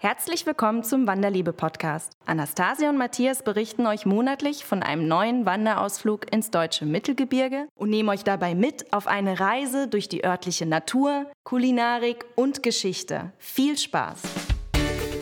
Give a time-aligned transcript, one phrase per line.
[0.00, 2.12] Herzlich willkommen zum Wanderliebe-Podcast.
[2.24, 8.08] Anastasia und Matthias berichten euch monatlich von einem neuen Wanderausflug ins deutsche Mittelgebirge und nehmen
[8.08, 13.32] euch dabei mit auf eine Reise durch die örtliche Natur, Kulinarik und Geschichte.
[13.38, 14.22] Viel Spaß!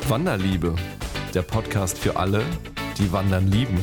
[0.08, 0.76] Wanderliebe,
[1.32, 2.44] der Podcast für alle,
[2.98, 3.82] die Wandern lieben.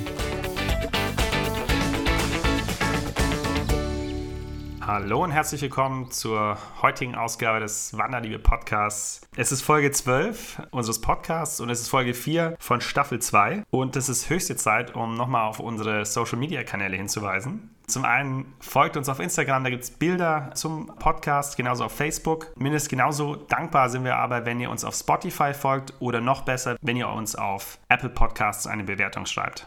[4.85, 9.21] Hallo und herzlich willkommen zur heutigen Ausgabe des Wanderliebe Podcasts.
[9.37, 13.95] Es ist Folge 12 unseres Podcasts und es ist Folge 4 von Staffel 2 und
[13.95, 17.73] es ist höchste Zeit, um nochmal auf unsere Social Media Kanäle hinzuweisen.
[17.87, 22.51] Zum einen folgt uns auf Instagram, da gibt es Bilder zum Podcast, genauso auf Facebook.
[22.57, 26.75] Mindestens genauso dankbar sind wir aber, wenn ihr uns auf Spotify folgt oder noch besser,
[26.81, 29.65] wenn ihr uns auf Apple Podcasts eine Bewertung schreibt.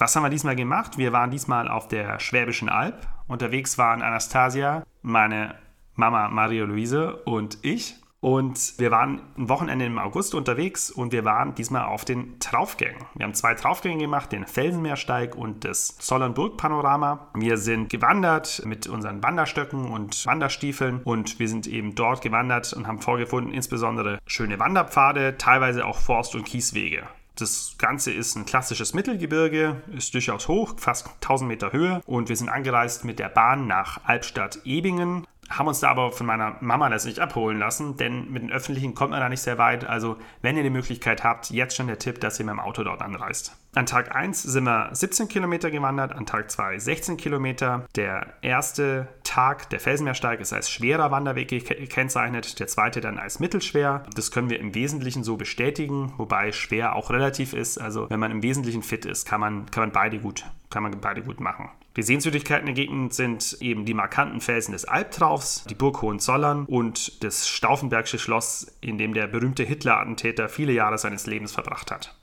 [0.00, 0.96] Was haben wir diesmal gemacht?
[0.96, 3.06] Wir waren diesmal auf der Schwäbischen Alb.
[3.30, 5.54] Unterwegs waren Anastasia, meine
[5.94, 7.94] Mama Maria Luise und ich.
[8.18, 13.06] Und wir waren ein Wochenende im August unterwegs und wir waren diesmal auf den Traufgängen.
[13.14, 17.28] Wir haben zwei Traufgänge gemacht, den Felsenmeersteig und das Zollernburg-Panorama.
[17.34, 22.86] Wir sind gewandert mit unseren Wanderstöcken und Wanderstiefeln und wir sind eben dort gewandert und
[22.88, 27.04] haben vorgefunden, insbesondere schöne Wanderpfade, teilweise auch Forst- und Kieswege.
[27.40, 32.02] Das Ganze ist ein klassisches Mittelgebirge, ist durchaus hoch, fast 1000 Meter Höhe.
[32.04, 36.56] Und wir sind angereist mit der Bahn nach Albstadt-Ebingen, haben uns da aber von meiner
[36.60, 39.84] Mama das nicht abholen lassen, denn mit den Öffentlichen kommt man da nicht sehr weit.
[39.84, 42.84] Also, wenn ihr die Möglichkeit habt, jetzt schon der Tipp, dass ihr mit dem Auto
[42.84, 43.56] dort anreist.
[43.72, 47.86] An Tag 1 sind wir 17 Kilometer gewandert, an Tag 2 16 Kilometer.
[47.94, 54.02] Der erste Tag, der Felsenmeersteig, ist als schwerer Wanderweg gekennzeichnet, der zweite dann als mittelschwer.
[54.16, 57.78] Das können wir im Wesentlichen so bestätigen, wobei schwer auch relativ ist.
[57.78, 61.00] Also wenn man im Wesentlichen fit ist, kann man, kann man, beide, gut, kann man
[61.00, 61.68] beide gut machen.
[61.96, 67.22] Die Sehenswürdigkeiten der Gegend sind eben die markanten Felsen des Albtraufs, die Burg Hohenzollern und
[67.22, 72.16] das Stauffenbergsche Schloss, in dem der berühmte Hitler-Attentäter viele Jahre seines Lebens verbracht hat.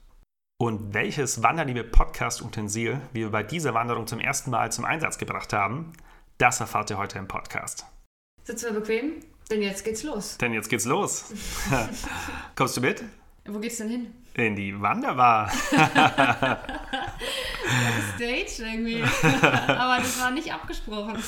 [0.60, 5.92] Und welches Wanderliebe-Podcast-Utensil wir bei dieser Wanderung zum ersten Mal zum Einsatz gebracht haben,
[6.38, 7.86] das erfahrt ihr heute im Podcast.
[8.42, 9.22] Sitzt du bequem?
[9.52, 10.36] Denn jetzt geht's los.
[10.38, 11.32] Denn jetzt geht's los.
[12.56, 13.04] Kommst du mit?
[13.46, 14.12] Wo geht's denn hin?
[14.34, 15.48] In die Wanderbar.
[18.16, 19.04] Stage irgendwie.
[19.68, 21.22] Aber das war nicht abgesprochen.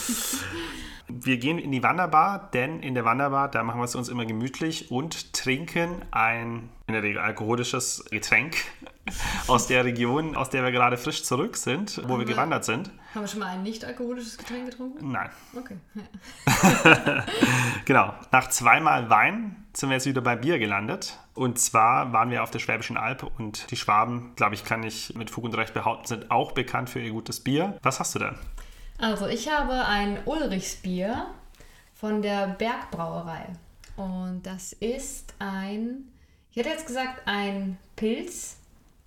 [1.07, 4.27] Wir gehen in die Wanderbar, denn in der Wanderbar, da machen wir es uns immer
[4.27, 8.57] gemütlich und trinken ein in der Regel alkoholisches Getränk
[9.47, 12.91] aus der Region, aus der wir gerade frisch zurück sind, wo haben wir gewandert sind.
[13.15, 15.11] Haben wir schon mal ein nicht alkoholisches Getränk getrunken?
[15.11, 15.31] Nein.
[15.57, 15.77] Okay.
[17.91, 18.15] Genau.
[18.31, 21.19] Nach zweimal Wein sind wir jetzt wieder bei Bier gelandet.
[21.35, 25.15] Und zwar waren wir auf der Schwäbischen Alb und die Schwaben, glaube ich, kann ich
[25.17, 27.79] mit Fug und Recht behaupten, sind auch bekannt für ihr gutes Bier.
[27.83, 28.37] Was hast du denn?
[28.99, 31.27] Also, ich habe ein Ulrichsbier
[31.95, 33.47] von der Bergbrauerei.
[33.97, 36.13] Und das ist ein,
[36.53, 38.60] ich hätte jetzt gesagt, ein Pilz,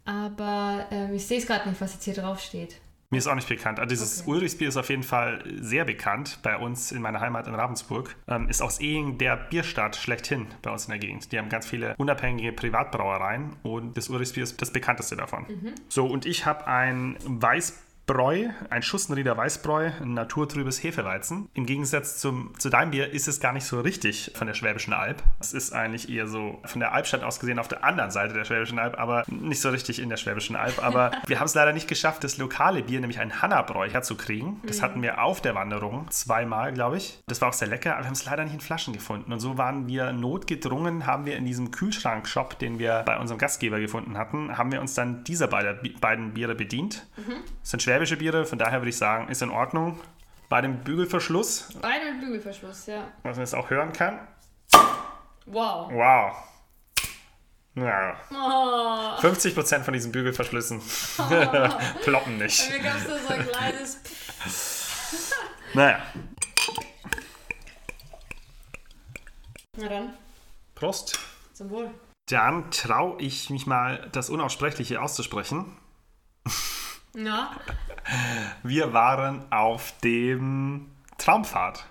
[0.06, 2.80] aber ähm, ich sehe es gerade nicht, was jetzt hier drauf steht.
[3.14, 3.80] Mir ist auch nicht bekannt.
[3.80, 4.32] Also dieses okay.
[4.32, 8.16] Ulrichsbier ist auf jeden Fall sehr bekannt bei uns in meiner Heimat in Ravensburg.
[8.28, 11.32] Ähm, ist aus Ehing der Bierstadt schlechthin bei uns in der Gegend.
[11.32, 15.46] Die haben ganz viele unabhängige Privatbrauereien und das Ulrichsbier ist das bekannteste davon.
[15.48, 15.76] Mhm.
[15.90, 21.48] So, und ich habe ein Weißbier Bräu, ein Schussenrieder Weißbräu, ein naturtrübes Hefeweizen.
[21.54, 24.94] Im Gegensatz zum, zu deinem Bier ist es gar nicht so richtig von der Schwäbischen
[24.94, 25.24] Alb.
[25.40, 28.44] Es ist eigentlich eher so von der Albstadt aus gesehen auf der anderen Seite der
[28.44, 30.84] Schwäbischen Alb, aber nicht so richtig in der Schwäbischen Alb.
[30.84, 34.62] Aber wir haben es leider nicht geschafft, das lokale Bier, nämlich ein Hannabräu, herzukriegen.
[34.68, 37.24] Das hatten wir auf der Wanderung zweimal, glaube ich.
[37.28, 39.32] Das war auch sehr lecker, aber wir haben es leider nicht in Flaschen gefunden.
[39.32, 43.80] Und so waren wir notgedrungen, haben wir in diesem Kühlschrankshop, den wir bei unserem Gastgeber
[43.80, 47.08] gefunden hatten, haben wir uns dann dieser beiden Biere bedient.
[47.16, 47.36] Mhm.
[47.62, 50.00] Das sind schwäbische Biere, von daher würde ich sagen, ist in Ordnung.
[50.50, 51.70] Bei dem Bügelverschluss.
[51.80, 53.08] Bei dem Bügelverschluss, ja.
[53.22, 54.28] Was man jetzt auch hören kann.
[55.46, 55.92] Wow.
[55.92, 56.36] Wow.
[57.76, 58.16] Ja.
[58.32, 59.22] Oh.
[59.22, 60.82] 50% von diesen Bügelverschlüssen
[61.20, 61.70] oh.
[62.04, 62.68] ploppen nicht.
[62.68, 64.00] Bei mir gab es nur so ein kleines.
[65.76, 66.00] naja.
[69.78, 70.14] Na dann.
[70.74, 71.20] Prost.
[71.54, 71.92] Zum Wohl.
[72.28, 75.78] Dann traue ich mich mal, das Unaussprechliche auszusprechen.
[77.16, 77.52] Ja.
[78.64, 80.88] Wir waren auf dem
[81.18, 81.86] Traumpfad.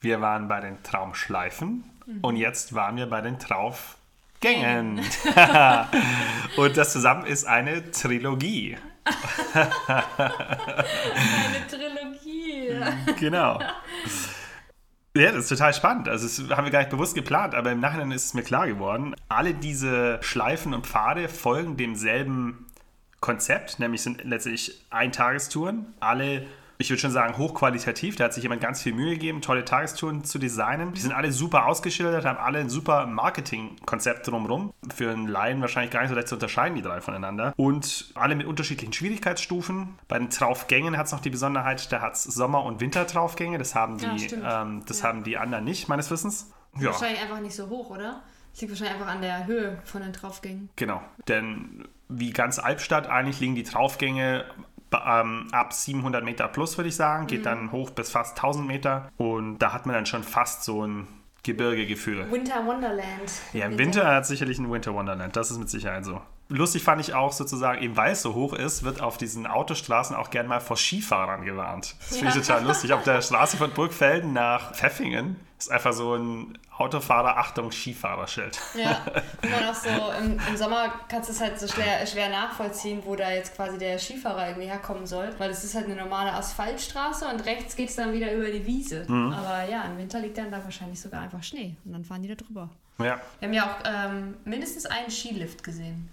[0.00, 2.18] Wir waren bei den Traumschleifen mhm.
[2.22, 4.98] und jetzt waren wir bei den Traufgängen.
[6.56, 8.76] und das zusammen ist eine Trilogie.
[9.46, 9.70] eine
[11.68, 12.80] Trilogie.
[13.18, 13.60] Genau.
[15.16, 16.08] Ja, das ist total spannend.
[16.08, 18.66] Also das haben wir gar nicht bewusst geplant, aber im Nachhinein ist es mir klar
[18.66, 19.14] geworden.
[19.28, 22.66] Alle diese Schleifen und Pfade folgen demselben
[23.20, 25.92] Konzept, nämlich sind letztlich Eintagestouren.
[26.00, 26.46] Alle
[26.80, 28.16] ich würde schon sagen, hochqualitativ.
[28.16, 30.94] Da hat sich jemand ganz viel Mühe gegeben, tolle Tagestouren zu designen.
[30.94, 34.72] Die sind alle super ausgeschildert, haben alle ein super Marketingkonzept drumherum.
[34.94, 37.52] Für einen Laien wahrscheinlich gar nicht so leicht zu unterscheiden, die drei voneinander.
[37.56, 39.98] Und alle mit unterschiedlichen Schwierigkeitsstufen.
[40.08, 43.58] Bei den Traufgängen hat es noch die Besonderheit, da hat es Sommer- und Wintertraufgänge.
[43.58, 45.08] Das haben die, Ja, ähm, das Ja.
[45.08, 46.50] haben die anderen nicht, meines Wissens.
[46.78, 46.86] Ja.
[46.92, 48.22] Wahrscheinlich einfach nicht so hoch, oder?
[48.52, 50.70] Das liegt wahrscheinlich einfach an der Höhe von den Draufgängen.
[50.76, 54.44] Genau, denn wie ganz Albstadt eigentlich liegen die Traufgänge
[54.92, 59.08] ähm, ab 700 Meter plus, würde ich sagen, geht dann hoch bis fast 1000 Meter
[59.16, 61.06] und da hat man dann schon fast so ein
[61.42, 62.30] Gebirgegefühl.
[62.30, 63.32] Winter Wonderland.
[63.52, 66.20] Ja, im Winter hat sicherlich ein Winter Wonderland, das ist mit Sicherheit so.
[66.50, 70.16] Lustig fand ich auch sozusagen, eben weil es so hoch ist, wird auf diesen Autostraßen
[70.16, 71.94] auch gern mal vor Skifahrern gewarnt.
[72.00, 72.92] Das finde ich total lustig.
[72.92, 78.58] Auf der Straße von Burgfelden nach Pfeffingen ist einfach so ein Autofahrer, Achtung, Skifahrerschild.
[78.74, 79.00] Ja,
[79.42, 79.88] man auch so
[80.18, 83.78] im, im Sommer kannst du es halt so schwer, schwer nachvollziehen, wo da jetzt quasi
[83.78, 87.90] der Skifahrer irgendwie herkommen soll, weil es ist halt eine normale Asphaltstraße und rechts geht
[87.90, 89.04] es dann wieder über die Wiese.
[89.08, 92.28] Aber ja, im Winter liegt dann da wahrscheinlich sogar einfach Schnee und dann fahren die
[92.28, 92.70] da drüber.
[92.98, 96.10] Ja, Wir haben ja auch ähm, mindestens einen Skilift gesehen.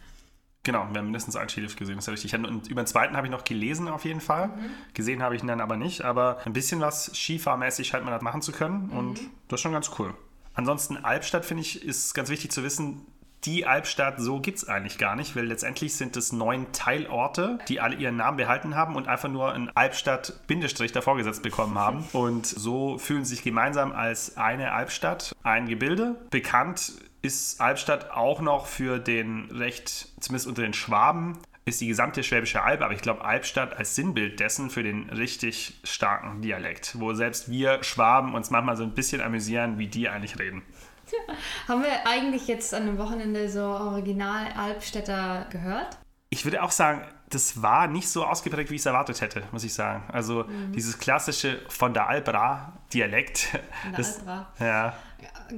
[0.68, 2.52] Genau, wir haben mindestens einen Skilift gesehen, das ist ja richtig.
[2.52, 4.50] Und über den zweiten habe ich noch gelesen auf jeden Fall.
[4.94, 8.22] Gesehen habe ich ihn dann aber nicht, aber ein bisschen was skifahrmäßig scheint man da
[8.22, 10.14] machen zu können und das ist schon ganz cool.
[10.56, 13.06] Ansonsten Albstadt, finde ich, ist ganz wichtig zu wissen,
[13.46, 17.80] die Albstadt so gibt es eigentlich gar nicht, weil letztendlich sind es neun Teilorte, die
[17.80, 22.04] alle ihren Namen behalten haben und einfach nur ein Albstadt-Bindestrich davor gesetzt bekommen haben.
[22.12, 26.16] Und so fühlen sie sich gemeinsam als eine Albstadt, ein Gebilde.
[26.30, 26.92] Bekannt
[27.22, 32.64] ist Albstadt auch noch für den recht, zumindest unter den Schwaben, ist die gesamte Schwäbische
[32.64, 37.50] Alb, aber ich glaube Albstadt als Sinnbild dessen für den richtig starken Dialekt, wo selbst
[37.50, 40.64] wir Schwaben uns manchmal so ein bisschen amüsieren, wie die eigentlich reden.
[41.68, 45.98] Haben wir eigentlich jetzt an dem Wochenende so original Albstädter gehört?
[46.30, 49.64] Ich würde auch sagen, das war nicht so ausgeprägt, wie ich es erwartet hätte, muss
[49.64, 50.04] ich sagen.
[50.12, 53.40] Also dieses klassische von der Albra Dialekt.
[53.82, 54.48] Von der das, Albra.
[54.60, 54.94] ja.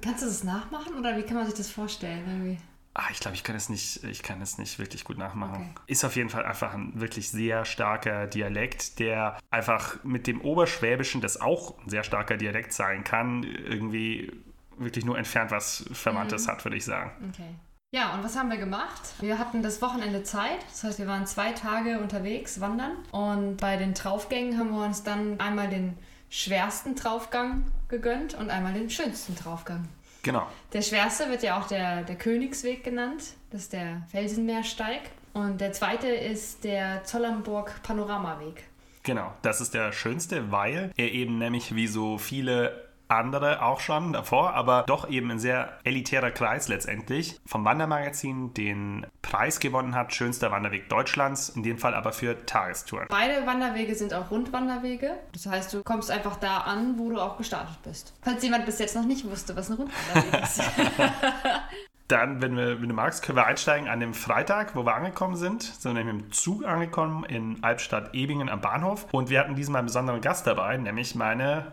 [0.02, 2.24] Kannst du das nachmachen oder wie kann man sich das vorstellen?
[2.28, 2.58] Irgendwie?
[2.94, 5.72] Ah, ich glaube, ich kann es nicht, ich kann es nicht wirklich gut nachmachen.
[5.72, 5.84] Okay.
[5.88, 11.22] Ist auf jeden Fall einfach ein wirklich sehr starker Dialekt, der einfach mit dem Oberschwäbischen,
[11.22, 14.32] das auch ein sehr starker Dialekt sein kann, irgendwie
[14.78, 17.12] wirklich nur entfernt was Verwandtes hat, würde ich sagen.
[17.30, 17.56] Okay.
[17.92, 19.02] Ja, und was haben wir gemacht?
[19.20, 23.78] Wir hatten das Wochenende Zeit, das heißt, wir waren zwei Tage unterwegs wandern und bei
[23.78, 25.98] den Traufgängen haben wir uns dann einmal den
[26.30, 29.88] schwersten Traufgang gegönnt und einmal den schönsten Traufgang.
[30.22, 30.48] Genau.
[30.74, 35.02] Der schwerste wird ja auch der, der Königsweg genannt, das ist der Felsenmeersteig.
[35.34, 38.64] Und der zweite ist der Zollernburg Panoramaweg.
[39.04, 44.14] Genau, das ist der schönste, weil er eben nämlich wie so viele andere auch schon
[44.14, 50.14] davor, aber doch eben ein sehr elitärer Kreis letztendlich vom Wandermagazin den Preis gewonnen hat,
[50.14, 53.08] schönster Wanderweg Deutschlands, in dem Fall aber für Tagestouren.
[53.10, 55.18] Beide Wanderwege sind auch Rundwanderwege.
[55.34, 58.14] Das heißt, du kommst einfach da an, wo du auch gestartet bist.
[58.22, 60.62] Falls jemand bis jetzt noch nicht wusste, was ein Rundwanderweg ist.
[62.10, 65.36] Dann, wenn, wir, wenn du magst, können wir einsteigen an dem Freitag, wo wir angekommen
[65.36, 65.62] sind.
[65.62, 69.06] Sind wir mit dem Zug angekommen in Albstadt-Ebingen am Bahnhof.
[69.12, 71.72] Und wir hatten diesmal einen besonderen Gast dabei, nämlich meine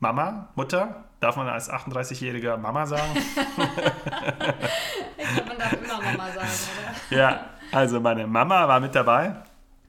[0.00, 1.04] Mama, Mutter.
[1.20, 3.10] Darf man als 38-jähriger Mama sagen?
[5.16, 6.48] Ich glaube, man darf immer Mama sagen,
[7.10, 7.16] oder?
[7.16, 9.36] Ja, also meine Mama war mit dabei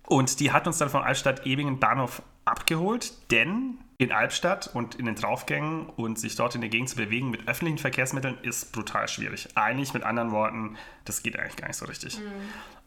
[0.08, 5.16] und die hat uns dann von Albstadt-Ebingen Bahnhof abgeholt, denn in Albstadt und in den
[5.16, 9.50] Draufgängen und sich dort in der Gegend zu bewegen mit öffentlichen Verkehrsmitteln ist brutal schwierig.
[9.56, 12.20] Eigentlich mit anderen Worten, das geht eigentlich gar nicht so richtig.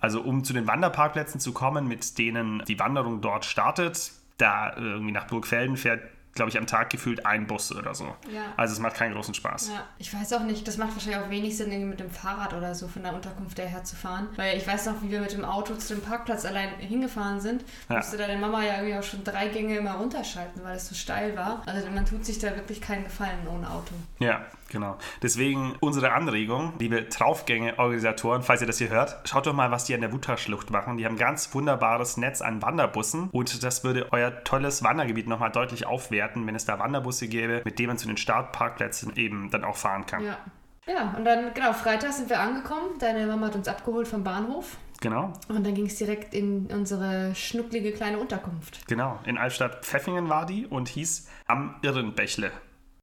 [0.01, 5.13] Also um zu den Wanderparkplätzen zu kommen, mit denen die Wanderung dort startet, da irgendwie
[5.13, 6.03] nach Burgfelden fährt,
[6.39, 8.07] glaube ich, am Tag gefühlt ein Bus oder so.
[8.33, 8.43] Ja.
[8.57, 9.69] Also es macht keinen großen Spaß.
[9.69, 12.55] Ja, ich weiß auch nicht, das macht wahrscheinlich auch wenig Sinn, irgendwie mit dem Fahrrad
[12.55, 14.29] oder so von der Unterkunft daher zu fahren.
[14.37, 17.65] Weil ich weiß noch, wie wir mit dem Auto zu dem Parkplatz allein hingefahren sind,
[17.91, 17.97] Ja.
[17.97, 21.37] musste deine Mama ja irgendwie auch schon drei Gänge immer runterschalten, weil es so steil
[21.37, 21.63] war.
[21.67, 23.93] Also man tut sich da wirklich keinen Gefallen ohne Auto.
[24.19, 24.97] Ja, genau.
[25.23, 29.95] Deswegen unsere Anregung, liebe Traufgänge-Organisatoren, falls ihr das hier hört, schaut doch mal, was die
[29.95, 30.97] an der Wutterschlucht machen.
[30.97, 35.51] Die haben ein ganz wunderbares Netz an Wanderbussen und das würde euer tolles Wandergebiet nochmal
[35.51, 39.65] deutlich aufwerten, wenn es da Wanderbusse gäbe, mit denen man zu den Startparkplätzen eben dann
[39.65, 40.25] auch fahren kann.
[40.25, 40.39] Ja.
[40.87, 42.99] Ja, und dann, genau, Freitag sind wir angekommen.
[42.99, 44.79] Deine Mama hat uns abgeholt vom Bahnhof.
[45.01, 48.87] Genau, Und dann ging es direkt in unsere schnucklige kleine Unterkunft.
[48.89, 49.19] genau.
[49.27, 52.51] In Albstadt-Pfeffingen war die und hieß Am Irrenbächle.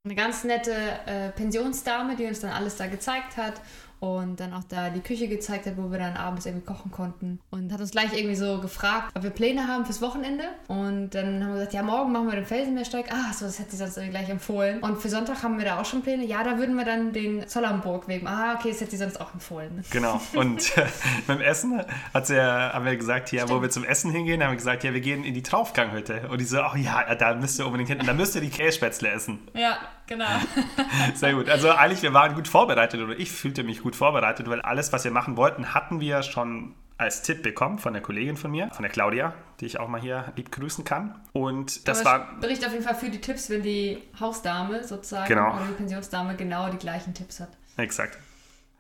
[0.03, 0.73] Eine ganz nette
[1.05, 3.61] äh, Pensionsdame, die uns dann alles da gezeigt hat
[4.05, 7.39] und dann auch da die Küche gezeigt hat, wo wir dann abends irgendwie kochen konnten.
[7.49, 10.43] Und hat uns gleich irgendwie so gefragt, ob wir Pläne haben fürs Wochenende.
[10.67, 13.11] Und dann haben wir gesagt, ja, morgen machen wir den Felsenmeersteig.
[13.11, 14.79] Ah, so, das hat sie sonst irgendwie gleich empfohlen.
[14.79, 16.25] Und für Sonntag haben wir da auch schon Pläne.
[16.25, 18.35] Ja, da würden wir dann den Zollernburg-Weg machen.
[18.35, 19.83] Ah, okay, das hat sie sonst auch empfohlen.
[19.95, 20.19] Genau.
[20.33, 20.87] Und äh,
[21.25, 21.81] beim Essen
[22.13, 24.83] hat sie ja, haben wir gesagt, ja, wo wir zum Essen hingehen, haben wir gesagt,
[24.83, 26.27] ja, wir gehen in die Traufganghütte.
[26.29, 27.99] Und die so, oh ja, da müsst ihr unbedingt hin.
[27.99, 29.39] Und da müsst ihr die Kässpätzle essen.
[29.53, 30.25] Ja, genau.
[31.15, 31.49] Sehr gut.
[31.49, 35.03] Also eigentlich, wir waren gut vorbereitet oder ich fühlte mich gut vorbereitet, weil alles, was
[35.03, 38.83] wir machen wollten, hatten wir schon als Tipp bekommen von der Kollegin von mir, von
[38.83, 41.19] der Claudia, die ich auch mal hier lieb grüßen kann.
[41.33, 42.39] Und das Aber war.
[42.39, 45.55] Bericht auf jeden Fall für die Tipps, wenn die Hausdame sozusagen Genau.
[45.55, 47.49] oder die Pensionsdame genau die gleichen Tipps hat.
[47.75, 48.17] Exakt.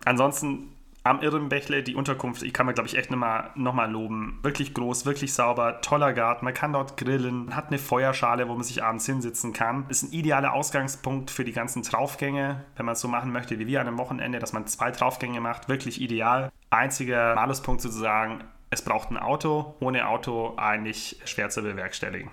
[0.05, 0.71] Ansonsten
[1.05, 4.39] am Irrenbächle, die Unterkunft, ich kann mir, glaube ich, echt nochmal noch mal loben.
[4.41, 6.43] Wirklich groß, wirklich sauber, toller Garten.
[6.43, 9.85] Man kann dort grillen, hat eine Feuerschale, wo man sich abends hinsitzen kann.
[9.87, 13.67] Ist ein idealer Ausgangspunkt für die ganzen Traufgänge, wenn man es so machen möchte wie
[13.67, 15.69] wir an einem Wochenende, dass man zwei Traufgänge macht.
[15.69, 16.51] Wirklich ideal.
[16.71, 19.75] Einziger Maluspunkt sozusagen, es braucht ein Auto.
[19.79, 22.31] Ohne Auto eigentlich schwer zu bewerkstelligen.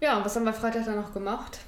[0.00, 1.60] Ja, und was haben wir Freitag dann noch gemacht?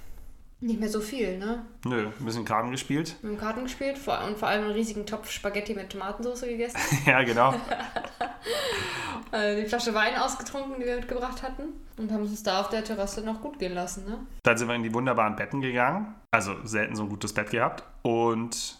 [0.62, 1.64] Nicht mehr so viel, ne?
[1.86, 3.16] Nö, ein bisschen Karten gespielt.
[3.22, 6.78] Wir haben Karten gespielt vor, und vor allem einen riesigen Topf Spaghetti mit Tomatensauce gegessen.
[7.06, 7.54] ja, genau.
[9.32, 11.62] äh, die Flasche Wein ausgetrunken, die wir mitgebracht hatten.
[11.96, 14.18] Und haben es uns da auf der Terrasse noch gut gehen lassen, ne?
[14.42, 16.14] Dann sind wir in die wunderbaren Betten gegangen.
[16.30, 17.82] Also selten so ein gutes Bett gehabt.
[18.02, 18.78] Und.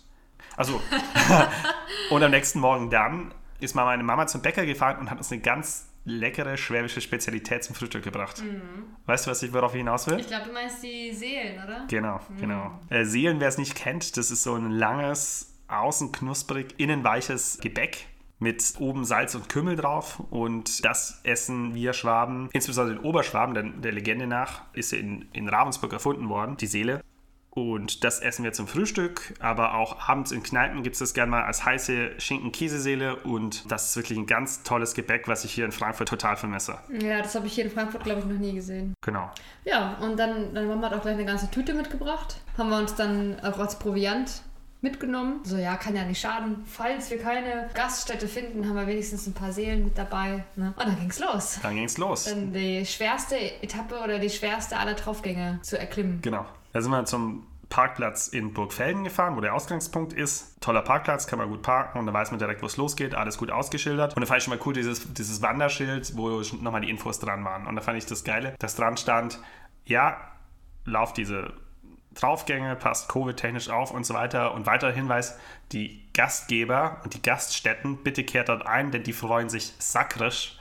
[0.58, 0.82] Also.
[2.10, 5.32] und am nächsten Morgen dann ist mal meine Mama zum Bäcker gefahren und hat uns
[5.32, 8.43] eine ganz leckere schwäbische Spezialität zum Frühstück gebracht.
[9.07, 10.19] Weißt du, was ich worauf ich hinaus will?
[10.19, 11.87] Ich glaube, du meinst die Seelen, oder?
[11.88, 12.79] Genau, genau.
[12.88, 17.59] Äh, Seelen, wer es nicht kennt, das ist so ein langes, außen knusprig, innen weiches
[17.61, 18.07] Gebäck
[18.40, 20.21] mit oben Salz und Kümmel drauf.
[20.31, 25.29] Und das essen wir Schwaben, insbesondere in Oberschwaben, denn der Legende nach ist sie in,
[25.33, 27.02] in Ravensburg erfunden worden, die Seele.
[27.50, 31.30] Und das essen wir zum Frühstück, aber auch abends in Kneipen gibt es das gerne
[31.30, 33.16] mal als heiße Schinken-Käseseele.
[33.16, 36.78] Und das ist wirklich ein ganz tolles Gebäck, was ich hier in Frankfurt total vermisse.
[37.02, 38.95] Ja, das habe ich hier in Frankfurt, glaube ich, noch nie gesehen.
[39.00, 39.30] Genau.
[39.64, 42.37] Ja, und dann, dann Mama hat auch gleich eine ganze Tüte mitgebracht.
[42.57, 44.42] Haben wir uns dann auch als Proviant
[44.80, 45.40] mitgenommen.
[45.42, 46.64] So, ja, kann ja nicht schaden.
[46.66, 50.45] Falls wir keine Gaststätte finden, haben wir wenigstens ein paar Seelen mit dabei.
[50.57, 50.73] Ne?
[50.76, 51.59] Und dann ging's los.
[51.62, 52.25] Dann ging's los.
[52.25, 56.21] Dann die schwerste Etappe oder die schwerste aller Traufgänge zu erklimmen.
[56.23, 56.47] Genau.
[56.72, 60.60] Da sind wir zum Parkplatz in Burgfelden gefahren, wo der Ausgangspunkt ist.
[60.60, 63.14] Toller Parkplatz, kann man gut parken und da weiß man direkt, wo es losgeht.
[63.14, 64.16] Alles gut ausgeschildert.
[64.16, 67.44] Und da fand ich schon mal cool, dieses, dieses Wanderschild, wo nochmal die Infos dran
[67.44, 67.66] waren.
[67.66, 69.38] Und da fand ich das Geile, dass dran stand,
[69.84, 70.16] ja,
[70.84, 71.52] lauf diese
[72.14, 74.52] Draufgänge, passt Covid-technisch auf und so weiter.
[74.55, 75.38] Und weiterer Hinweis,
[75.73, 80.59] die Gastgeber und die Gaststätten, bitte kehrt dort ein, denn die freuen sich sakrisch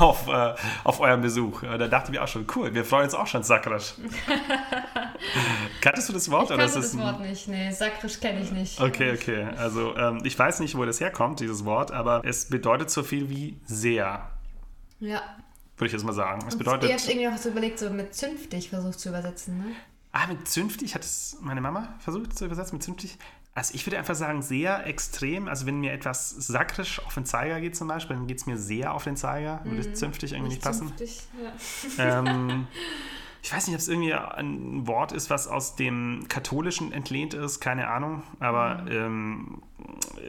[0.00, 1.62] auf, äh, auf euren Besuch.
[1.62, 3.94] Und da dachten wir auch schon, cool, wir freuen uns auch schon sakrisch.
[5.80, 6.44] Kanntest du das Wort?
[6.44, 7.48] Ich kannte es das ein- Wort nicht.
[7.48, 8.80] Nee, sakrisch kenne ich nicht.
[8.80, 9.46] Okay, okay.
[9.56, 13.28] Also ähm, ich weiß nicht, wo das herkommt, dieses Wort, aber es bedeutet so viel
[13.30, 14.28] wie sehr,
[15.00, 15.22] Ja.
[15.76, 16.44] würde ich jetzt mal sagen.
[16.48, 16.90] Es Ihr bedeutet.
[16.92, 19.64] habt irgendwie noch so überlegt, so mit zünftig versucht zu übersetzen, ne?
[20.12, 23.18] Ah, mit zünftig hat es meine Mama versucht zu übersetzen, mit zünftig.
[23.54, 25.48] Also ich würde einfach sagen, sehr extrem.
[25.48, 28.56] Also wenn mir etwas sakrisch auf den Zeiger geht zum Beispiel, dann geht es mir
[28.56, 29.60] sehr auf den Zeiger.
[29.64, 30.88] Würde zünftig irgendwie nicht passen.
[30.88, 31.26] Zünftig,
[31.98, 32.20] ja.
[32.20, 32.68] ähm,
[33.42, 37.60] ich weiß nicht, ob es irgendwie ein Wort ist, was aus dem Katholischen entlehnt ist,
[37.60, 38.22] keine Ahnung.
[38.38, 39.60] Aber ähm,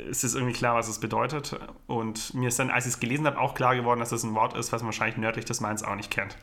[0.10, 1.60] es ist irgendwie klar, was es bedeutet.
[1.88, 4.36] Und mir ist dann, als ich es gelesen habe, auch klar geworden, dass es ein
[4.36, 6.38] Wort ist, was man wahrscheinlich nördlich des Mainz auch nicht kennt.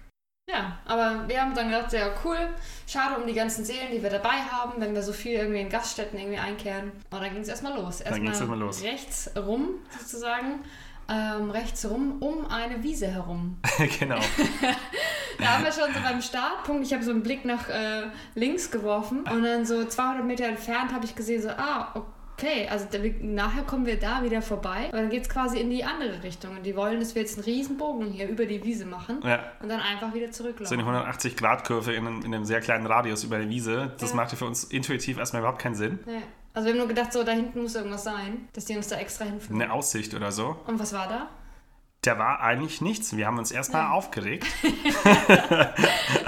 [0.49, 2.39] Ja, aber wir haben dann gedacht, ja cool,
[2.87, 5.69] schade um die ganzen Seelen, die wir dabei haben, wenn wir so viel irgendwie in
[5.69, 6.93] Gaststätten irgendwie einkehren.
[7.11, 7.99] Und dann ging es erstmal los.
[7.99, 8.81] Dann ging's erstmal los.
[8.85, 10.61] rechts rum sozusagen,
[11.09, 13.59] ähm, rechts rum um eine Wiese herum.
[13.99, 14.21] genau.
[15.39, 18.71] Da haben wir schon so beim Startpunkt, ich habe so einen Blick nach äh, links
[18.71, 22.07] geworfen und dann so 200 Meter entfernt habe ich gesehen, so, ah, okay,
[22.69, 24.87] also da, nachher kommen wir da wieder vorbei.
[24.87, 26.57] Und dann geht es quasi in die andere Richtung.
[26.57, 29.53] Und die wollen, dass wir jetzt einen riesen Bogen hier über die Wiese machen Ja.
[29.63, 30.79] und dann einfach wieder So zurücklaufen.
[30.81, 34.17] eine 180-Grad-Kurve in, einem- in einem sehr kleinen Radius über der Wiese, das Ja.
[34.17, 35.99] machte für uns intuitiv erstmal überhaupt keinen Sinn.
[36.07, 36.15] Ja.
[36.55, 38.97] Also wir haben nur gedacht, so da hinten muss irgendwas sein, dass die uns da
[38.97, 39.61] extra hinführen.
[39.61, 40.57] Eine Aussicht oder so.
[40.67, 41.29] Und was war da?
[42.07, 43.17] Da war eigentlich nichts.
[43.17, 44.47] Wir haben uns erstmal aufgeregt.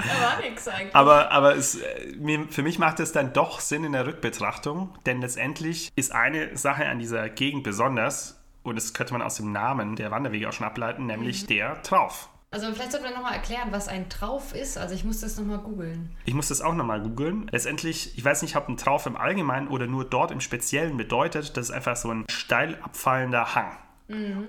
[0.09, 0.95] Da war nichts eigentlich.
[0.95, 5.21] Aber, aber es, äh, für mich macht es dann doch Sinn in der Rückbetrachtung, denn
[5.21, 9.95] letztendlich ist eine Sache an dieser Gegend besonders, und das könnte man aus dem Namen
[9.95, 12.29] der Wanderwege auch schon ableiten, nämlich der Trauf.
[12.51, 14.77] Also vielleicht sollten wir nochmal erklären, was ein Trauf ist.
[14.77, 16.15] Also ich muss das nochmal googeln.
[16.25, 17.47] Ich muss das auch nochmal googeln.
[17.51, 21.55] Letztendlich, ich weiß nicht, ob ein Trauf im Allgemeinen oder nur dort im Speziellen bedeutet,
[21.55, 23.77] das ist einfach so ein steil abfallender Hang.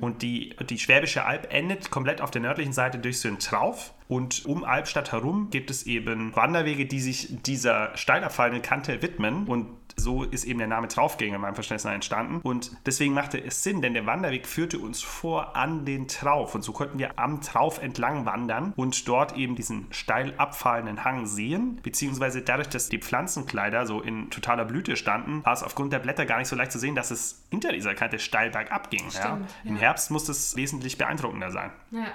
[0.00, 3.93] Und die, die Schwäbische Alb endet komplett auf der nördlichen Seite durch so einen Trauf.
[4.11, 9.47] Und um Albstadt herum gibt es eben Wanderwege, die sich dieser steil abfallenden Kante widmen.
[9.47, 12.40] Und so ist eben der Name Traufgänger in meinem Verständnis entstanden.
[12.43, 16.57] Und deswegen machte es Sinn, denn der Wanderweg führte uns vor an den Trauf.
[16.57, 21.26] Und so konnten wir am Trauf entlang wandern und dort eben diesen steil abfallenden Hang
[21.26, 21.79] sehen.
[21.85, 26.26] Beziehungsweise dadurch, dass die Pflanzenkleider so in totaler Blüte standen, war es aufgrund der Blätter
[26.26, 29.05] gar nicht so leicht zu sehen, dass es hinter dieser Kante steil bergab ging.
[29.05, 29.11] ja.
[29.11, 29.83] Stimmt, Im ja.
[29.83, 31.71] Herbst muss es wesentlich beeindruckender sein.
[31.93, 32.07] Ja.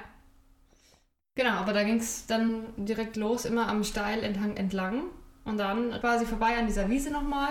[1.36, 5.04] Genau, aber da ging es dann direkt los, immer am Steilenthang entlang.
[5.44, 7.50] Und dann quasi vorbei an dieser Wiese nochmal,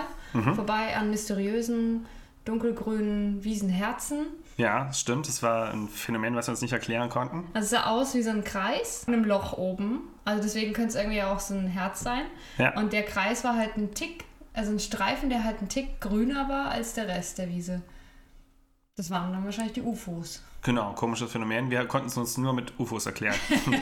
[0.53, 2.05] vorbei an mysteriösen,
[2.43, 4.25] dunkelgrünen Wiesenherzen.
[4.57, 5.27] Ja, stimmt.
[5.27, 7.45] Das war ein Phänomen, was wir uns nicht erklären konnten.
[7.53, 10.01] Also es sah aus wie so ein Kreis in einem Loch oben.
[10.25, 12.25] Also deswegen könnte es irgendwie auch so ein Herz sein.
[12.57, 12.77] Ja.
[12.77, 16.49] Und der Kreis war halt ein Tick, also ein Streifen, der halt ein Tick grüner
[16.49, 17.81] war als der Rest der Wiese.
[18.95, 20.41] Das waren dann wahrscheinlich die UFOs.
[20.65, 21.69] Genau, komisches Phänomen.
[21.69, 23.35] Wir konnten es uns nur mit UFOs erklären.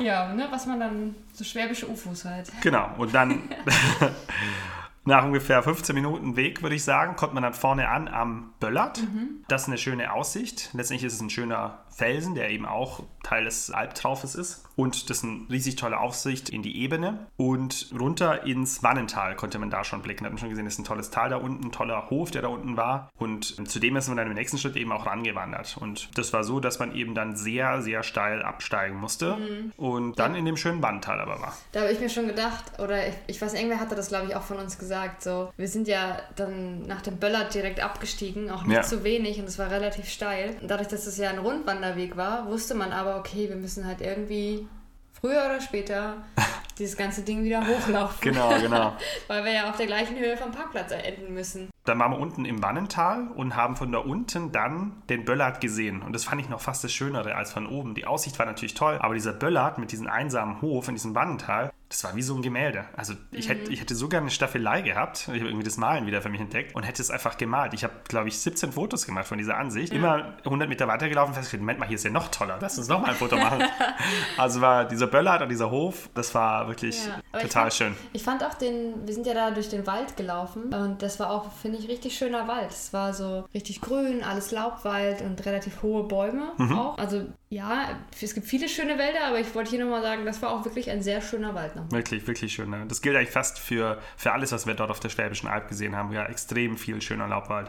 [0.00, 2.50] Ja, ne, was man dann, so schwäbische UFOs halt.
[2.60, 2.90] genau.
[2.98, 3.48] Und dann
[5.04, 9.00] nach ungefähr 15 Minuten Weg, würde ich sagen, kommt man dann vorne an am Böllert.
[9.46, 10.70] Das ist eine schöne Aussicht.
[10.72, 14.64] Letztendlich ist es ein schöner Felsen, der eben auch Teil des Albtraufes ist.
[14.76, 17.26] Und das ist eine riesig tolle Aussicht in die Ebene.
[17.36, 20.24] Und runter ins Wannental konnte man da schon blicken.
[20.24, 22.32] Da hat man schon gesehen, das ist ein tolles Tal da unten, ein toller Hof,
[22.32, 23.08] der da unten war.
[23.16, 25.76] Und zudem ist man dann im nächsten Schritt eben auch rangewandert.
[25.80, 29.38] Und das war so, dass man eben dann sehr, sehr steil absteigen musste.
[29.76, 31.56] Und dann in dem schönen Wannental aber war.
[31.72, 34.34] Da habe ich mir schon gedacht, oder ich, ich weiß, irgendwer hatte das, glaube ich,
[34.36, 38.64] auch von uns gesagt, so, wir sind ja dann nach dem Böllert direkt abgestiegen, auch
[38.64, 38.82] nicht Ja.
[38.82, 40.56] zu wenig und es war relativ steil.
[40.60, 41.38] Und dadurch, dass es ja ein
[41.84, 44.66] Rundwanderweg war, wusste man aber, okay, wir müssen halt irgendwie
[45.12, 46.16] früher oder später
[46.78, 48.20] dieses ganze Ding wieder hochlaufen.
[48.20, 48.96] Genau, genau.
[49.28, 51.70] Weil wir ja auf der gleichen Höhe vom Parkplatz enden müssen.
[51.84, 56.00] Dann waren wir unten im Wannental und haben von da unten dann den Böllard gesehen.
[56.02, 57.94] Und das fand ich noch fast das Schönere als von oben.
[57.94, 61.70] Die Aussicht war natürlich toll, aber dieser Böllard mit diesem einsamen Hof in diesem Wannental,
[61.90, 62.86] das war wie so ein Gemälde.
[62.96, 65.18] Also ich, hätte, ich hätte so gerne eine Staffelei gehabt.
[65.20, 67.74] Ich habe irgendwie das Malen wieder für mich entdeckt und hätte es einfach gemalt.
[67.74, 69.92] Ich habe, glaube ich, 17 Fotos gemacht von dieser Ansicht.
[69.92, 72.56] Immer 100 Meter weitergelaufen und festgestellt, Moment mal, hier ist ja noch toller.
[72.60, 73.62] Lass uns noch mal ein Foto machen.
[74.38, 77.74] also war dieser Böllard und dieser Hof, das war wirklich Ja, aber ich total fand-
[77.74, 77.96] schön.
[78.14, 81.30] Ich fand auch den, wir sind ja da durch den Wald gelaufen und das war
[81.30, 82.70] auch, finde ich, richtig schöner Wald.
[82.70, 86.98] Es war so richtig grün, alles Laubwald und relativ hohe Bäume auch.
[86.98, 87.88] Also ja,
[88.20, 90.90] es gibt viele schöne Wälder, aber ich wollte hier nochmal sagen, das war auch wirklich
[90.90, 91.90] ein sehr schöner Wald noch.
[91.90, 92.70] Wirklich, wirklich schön.
[92.70, 92.84] Ne?
[92.88, 95.96] Das gilt eigentlich fast für, für alles, was wir dort auf der Schwäbischen Alb gesehen
[95.96, 96.12] haben.
[96.12, 97.68] Ja, extrem viel schöner Laubwald.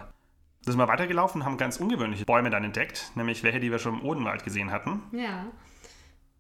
[0.66, 4.00] Da sind wir weitergelaufen, haben ganz ungewöhnliche Bäume dann entdeckt, nämlich welche, die wir schon
[4.00, 5.04] im Odenwald gesehen hatten.
[5.12, 5.46] Ja.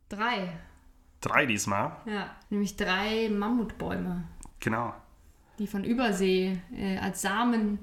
[0.09, 0.49] Drei.
[1.21, 2.29] Drei diesmal, Ja.
[2.49, 4.25] Nämlich drei Mammutbäume,
[4.59, 4.93] genau.
[5.59, 7.79] Die von Übersee äh, als Samen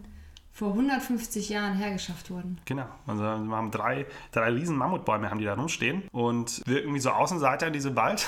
[0.54, 2.60] vor 150 Jahren hergeschafft wurden.
[2.66, 2.84] Genau.
[3.06, 7.10] Also wir haben drei, drei riesen Mammutbäume, haben die da rumstehen und wirken wie so
[7.10, 8.26] Außenseiter in diesem Wald.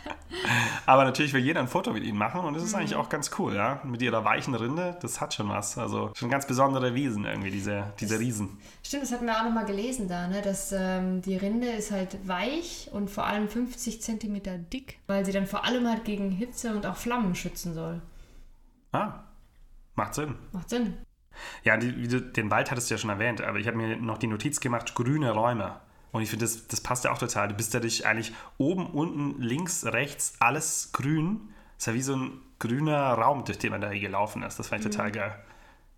[0.86, 3.32] Aber natürlich will jeder ein Foto mit ihnen machen und das ist eigentlich auch ganz
[3.38, 3.80] cool, ja.
[3.82, 5.76] Mit ihrer weichen Rinde, das hat schon was.
[5.76, 8.56] Also schon ganz besondere Wiesen irgendwie, diese, diese Riesen.
[8.84, 10.40] Stimmt, das hatten wir auch nochmal gelesen da, ne?
[10.40, 15.32] dass ähm, die Rinde ist halt weich und vor allem 50 Zentimeter dick, weil sie
[15.32, 18.00] dann vor allem halt gegen Hitze und auch Flammen schützen soll.
[18.94, 19.24] Ah,
[19.96, 20.36] macht Sinn.
[20.52, 20.96] Macht Sinn.
[21.64, 23.96] Ja, die, wie du, den Wald hattest du ja schon erwähnt, aber ich habe mir
[23.96, 25.80] noch die Notiz gemacht, grüne Räume.
[26.12, 27.48] Und ich finde, das, das passt ja auch total.
[27.48, 31.48] Du bist ja dich eigentlich oben, unten, links, rechts, alles grün.
[31.76, 34.58] Das ist ja wie so ein grüner Raum, durch den man da hier gelaufen ist.
[34.58, 35.36] Das fand ich total geil.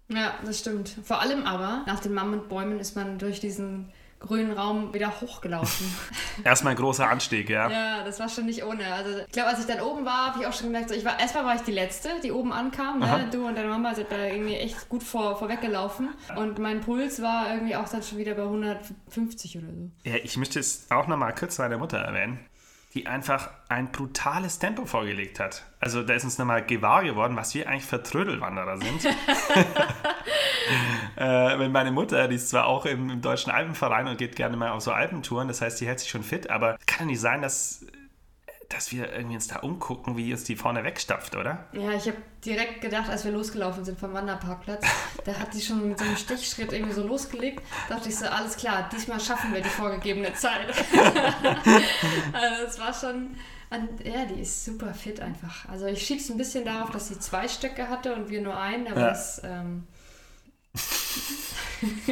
[0.09, 0.97] Ja, das stimmt.
[1.05, 5.95] Vor allem aber, nach den Mammutbäumen ist man durch diesen grünen Raum wieder hochgelaufen.
[6.45, 7.71] Erstmal ein großer Anstieg, ja.
[7.71, 8.93] ja, das war schon nicht ohne.
[8.93, 11.05] Also ich glaube, als ich dann oben war, habe ich auch schon gemerkt, so, ich
[11.05, 13.01] war, erstmal war ich die Letzte, die oben ankam.
[13.01, 13.29] Ne?
[13.31, 16.11] Du und deine Mama sind da irgendwie echt gut vor, vorweggelaufen.
[16.37, 19.91] Und mein Puls war irgendwie auch dann schon wieder bei 150 oder so.
[20.05, 22.39] ja ich möchte es auch nochmal kurz meine Mutter erwähnen,
[22.95, 25.65] die einfach ein brutales Tempo vorgelegt hat.
[25.81, 29.05] Also da ist uns nochmal gewahr geworden, was wir eigentlich für Trödelwanderer sind.
[31.17, 34.57] äh, wenn meine Mutter, die ist zwar auch im, im Deutschen Alpenverein und geht gerne
[34.57, 37.21] mal auf so Alpentouren, das heißt, die hält sich schon fit, aber kann ja nicht
[37.21, 37.85] sein, dass,
[38.69, 41.67] dass wir irgendwie uns da umgucken, wie uns die vorne wegstapft, oder?
[41.73, 44.85] Ja, ich habe direkt gedacht, als wir losgelaufen sind vom Wanderparkplatz,
[45.25, 47.63] da hat die schon mit so einem Stichschritt irgendwie so losgelegt.
[47.89, 50.69] dachte ich so, alles klar, diesmal schaffen wir die vorgegebene Zeit.
[52.33, 53.37] also es war schon,
[53.71, 55.69] und ja, die ist super fit einfach.
[55.69, 58.87] Also ich schieb's ein bisschen darauf, dass sie zwei Stöcke hatte und wir nur einen,
[58.89, 59.09] aber Ja.
[59.09, 59.87] das, ähm,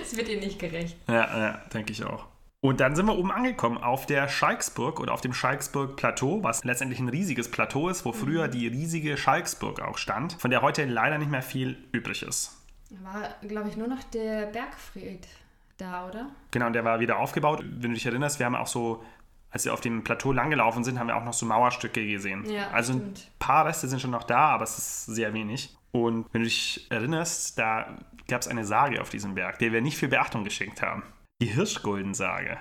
[0.00, 0.96] das wird ihr nicht gerecht.
[1.08, 2.26] Ja, ja, denke ich auch.
[2.60, 6.64] Und dann sind wir oben angekommen auf der Schalksburg oder auf dem Schalksburg Plateau, was
[6.64, 10.84] letztendlich ein riesiges Plateau ist, wo früher die riesige Schalksburg auch stand, von der heute
[10.84, 12.56] leider nicht mehr viel übrig ist.
[12.90, 15.28] War, glaube ich, nur noch der Bergfried.
[15.76, 16.30] da, oder?
[16.50, 17.60] Genau, der war wieder aufgebaut.
[17.62, 19.04] Wenn du dich erinnerst, wir haben auch so,
[19.50, 22.44] als wir auf dem Plateau langgelaufen sind, haben wir auch noch so Mauerstücke gesehen.
[22.50, 23.30] Ja, also ein stimmt.
[23.38, 25.76] paar Reste sind schon noch da, aber es ist sehr wenig.
[25.92, 29.80] Und wenn du dich erinnerst, da gab es eine Sage auf diesem Berg, der wir
[29.80, 31.04] nicht viel Beachtung geschenkt haben.
[31.40, 32.56] Die Hirschguldensage.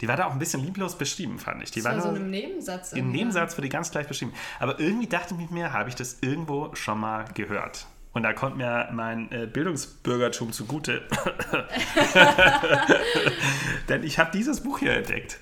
[0.00, 1.70] Die war da auch ein bisschen lieblos beschrieben, fand ich.
[1.70, 2.92] Die Das war so nur- ein Nebensatz.
[2.92, 3.12] Im.
[3.12, 4.32] Nebensatz wurde die ganz gleich beschrieben.
[4.58, 7.86] Aber irgendwie dachte ich mir, habe ich das irgendwo schon mal gehört.
[8.12, 11.02] Und da kommt mir mein äh, Bildungsbürgertum zugute.
[13.88, 15.40] Denn ich habe dieses Buch hier entdeckt.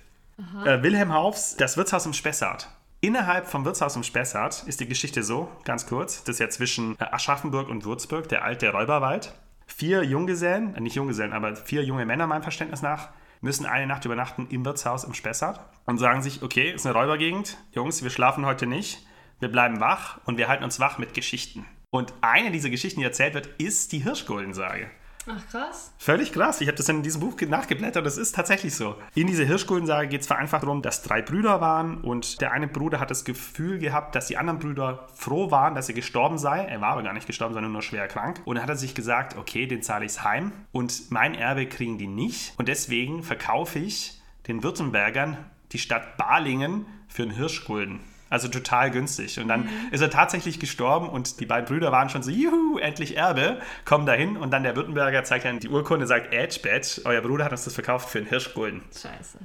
[0.64, 2.68] Äh, Wilhelm Haufs Das Wirtshaus im Spessart.
[3.00, 6.98] Innerhalb vom Wirtshaus im Spessart ist die Geschichte so, ganz kurz, das ist ja zwischen
[6.98, 9.32] äh, Aschaffenburg und Würzburg, der alte Räuberwald.
[9.74, 13.08] Vier Junggesellen, äh, nicht Junggesellen, aber vier junge Männer meinem Verständnis nach,
[13.40, 17.58] müssen eine Nacht übernachten im Wirtshaus im Spessart und sagen sich, okay, ist eine Räubergegend,
[17.72, 19.04] Jungs, wir schlafen heute nicht,
[19.40, 21.66] wir bleiben wach und wir halten uns wach mit Geschichten.
[21.90, 24.90] Und eine dieser Geschichten, die erzählt wird, ist die Hirschguldensage.
[25.26, 25.92] Ach, krass.
[25.98, 26.60] Völlig krass.
[26.60, 28.04] Ich habe das in diesem Buch nachgeblättert.
[28.04, 28.96] Das ist tatsächlich so.
[29.14, 32.98] In dieser Hirschguldensage geht es vereinfacht darum, dass drei Brüder waren und der eine Bruder
[32.98, 36.64] hat das Gefühl gehabt, dass die anderen Brüder froh waren, dass er gestorben sei.
[36.64, 38.42] Er war aber gar nicht gestorben, sondern nur schwer krank.
[38.44, 41.98] Und dann hat er sich gesagt, okay, den zahle ich's heim und mein Erbe kriegen
[41.98, 42.54] die nicht.
[42.58, 45.36] Und deswegen verkaufe ich den Württembergern
[45.70, 48.00] die Stadt Balingen für einen Hirschgulden.
[48.32, 49.38] Also total günstig.
[49.38, 53.18] Und dann ist er tatsächlich gestorben und die beiden Brüder waren schon so, juhu, endlich
[53.18, 57.20] Erbe, kommen dahin und dann der Württemberger zeigt dann die Urkunde, sagt, Edge, Badge, euer
[57.20, 58.80] Bruder hat uns das verkauft für einen Hirschgulden.
[58.90, 59.36] Scheiße.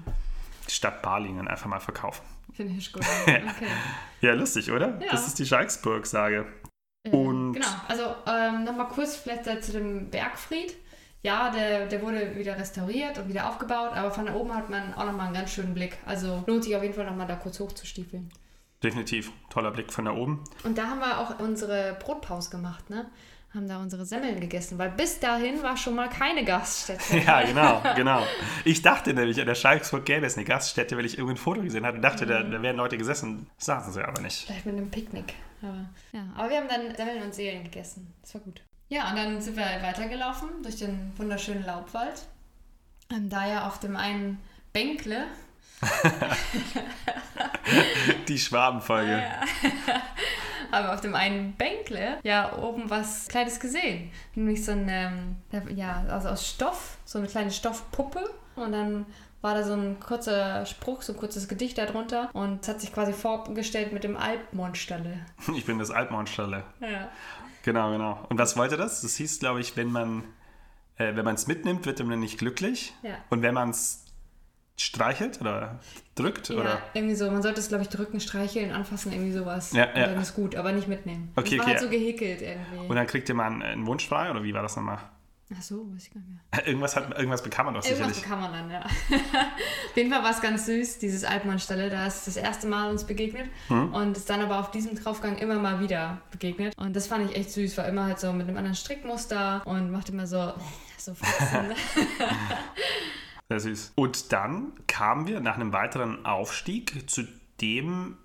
[0.69, 2.23] Die Stadt Balingen einfach mal verkaufen.
[2.53, 3.03] Finde ich gut.
[3.23, 3.41] Okay.
[4.21, 4.97] Ja, lustig, oder?
[5.01, 5.11] Ja.
[5.11, 6.45] Das ist die Schalksburg-Sage.
[7.03, 10.75] Äh, Genau, also ähm, nochmal kurz vielleicht zu dem Bergfried.
[11.23, 14.93] Ja, der, der wurde wieder restauriert und wieder aufgebaut, aber von da oben hat man
[14.93, 15.97] auch nochmal einen ganz schönen Blick.
[16.05, 18.29] Also lohnt sich auf jeden Fall nochmal da kurz hochzustiefeln.
[18.83, 19.31] Definitiv.
[19.49, 20.43] Toller Blick von da oben.
[20.63, 23.09] Und da haben wir auch unsere Brotpause gemacht, ne?
[23.53, 27.17] Haben da unsere Semmeln gegessen, weil bis dahin war schon mal keine Gaststätte.
[27.25, 28.21] Ja, genau, genau.
[28.65, 31.85] Ich dachte nämlich, an der Schalksburg gäbe es eine Gaststätte, weil ich irgendein Foto gesehen
[31.85, 33.49] hatte und dachte, da, da wären Leute gesessen.
[33.57, 34.45] Saßen sie aber nicht.
[34.45, 35.33] Vielleicht mit einem Picknick.
[35.61, 36.27] Aber, ja.
[36.35, 38.13] aber wir haben dann Semmeln und Seelen gegessen.
[38.21, 38.61] Das war gut.
[38.89, 42.27] Ja, und dann sind wir weitergelaufen durch den wunderschönen Laubwald.
[43.11, 44.39] Ähm, da ja auf dem einen
[44.73, 45.25] Bänkle,
[48.27, 49.23] Die Schwabenfolge.
[50.71, 54.11] aber auf dem einen Bänkle, ja, oben was Kleines gesehen.
[54.35, 55.37] Nämlich so ein, ähm,
[55.75, 58.29] ja, also aus Stoff, so eine kleine Stoffpuppe.
[58.55, 59.05] Und dann
[59.41, 62.29] war da so ein kurzer Spruch, so ein kurzes Gedicht darunter.
[62.33, 65.25] Und es hat sich quasi vorgestellt mit dem Alpmonsterle.
[65.55, 66.63] Ich bin das Altmonsterle.
[66.79, 67.09] Ja.
[67.63, 68.25] Genau, genau.
[68.29, 69.01] Und was wollte das?
[69.01, 70.23] Das hieß, glaube ich, wenn man
[70.97, 72.93] äh, wenn man es mitnimmt, wird man nicht glücklich.
[73.03, 73.15] Ja.
[73.29, 74.05] Und wenn man es
[74.77, 75.79] streichelt oder
[76.15, 77.29] drückt Ja, oder irgendwie so.
[77.31, 79.73] Man sollte es, glaube ich, drücken, streicheln, anfassen, irgendwie sowas.
[79.73, 80.07] Ja, und ja.
[80.07, 81.31] dann ist gut, aber nicht mitnehmen.
[81.35, 81.71] Okay, das war okay.
[81.73, 82.87] halt so gehäkelt irgendwie.
[82.87, 84.99] und dann kriegt ihr mal einen, einen Wunsch frei oder wie war das nochmal?
[85.57, 86.67] Ach so, weiß ich gar nicht mehr.
[86.67, 88.21] Irgendwas hat irgendwas bekam man doch Irgendwas sicherlich.
[88.21, 88.81] bekam man dann, ja.
[89.89, 91.89] auf jeden Fall war es ganz süß, dieses Alpmannstelle.
[91.89, 93.93] Da ist das erste Mal uns begegnet Hm?
[93.93, 96.77] und ist dann aber auf diesem Draufgang immer mal wieder begegnet.
[96.77, 97.77] Und das fand ich echt süß.
[97.77, 100.51] War immer halt so mit einem anderen Strickmuster und macht immer so,
[100.97, 101.67] so Faxen.
[103.49, 103.93] Sehr süß.
[103.95, 107.23] Und dann kamen wir nach einem weiteren Aufstieg zu
[107.61, 108.17] dem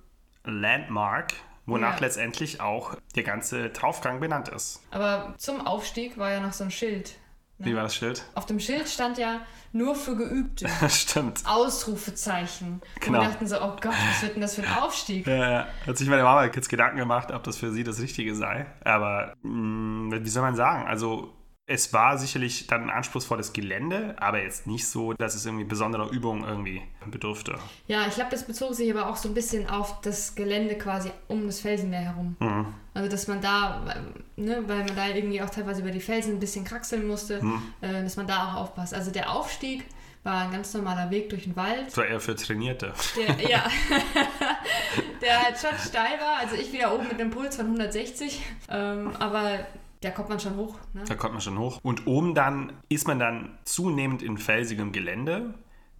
[0.44, 1.35] Landmark,
[1.66, 2.00] wonach Ja.
[2.00, 4.82] letztendlich auch der ganze Draufgang benannt ist.
[4.90, 7.16] aber zum Aufstieg war ja noch so ein Schild.
[7.58, 8.24] Wie war das Schild?
[8.35, 10.66] Auf dem Schild stand ja nur für Geübte.
[10.88, 11.42] Stimmt.
[11.46, 12.82] Ausrufezeichen.
[13.00, 13.18] Genau.
[13.18, 15.26] Und wir dachten so, oh Gott, was wird denn das für ein Aufstieg?
[15.28, 18.66] Äh, hat sich meine Mama jetzt Gedanken gemacht, ob das für sie das Richtige sei.
[18.85, 20.88] Aber mh, wie soll man sagen?
[20.88, 21.32] Also
[21.66, 26.11] es war sicherlich dann ein anspruchsvolles Gelände, aber jetzt nicht so, dass es irgendwie besonderer
[26.11, 27.57] Übung irgendwie bedurfte.
[27.87, 31.11] Ja, ich glaube, das bezog sich aber auch so ein bisschen auf das Gelände quasi
[31.29, 32.37] um das Felsenmeer herum.
[32.40, 32.66] Mhm.
[32.94, 33.81] Also, dass man da,
[34.37, 37.62] ne, weil man da irgendwie auch teilweise über die Felsen ein bisschen kraxeln musste, Mhm.
[37.81, 38.92] äh, dass man da auch aufpasst.
[38.92, 39.85] Also, der Aufstieg
[40.25, 41.87] war ein ganz normaler Weg durch den Wald.
[41.87, 42.92] Das war eher für Trainierte.
[43.16, 43.64] Der, ja,
[45.20, 46.38] der halt schon steil war.
[46.40, 48.42] Also, ich wieder oben mit einem Puls von 160.
[48.68, 49.61] Ähm, aber
[50.02, 50.76] da kommt man schon hoch.
[50.92, 51.04] Ne?
[51.06, 51.78] Da kommt man schon hoch.
[51.82, 55.54] Und oben dann ist man dann zunehmend in felsigem Gelände,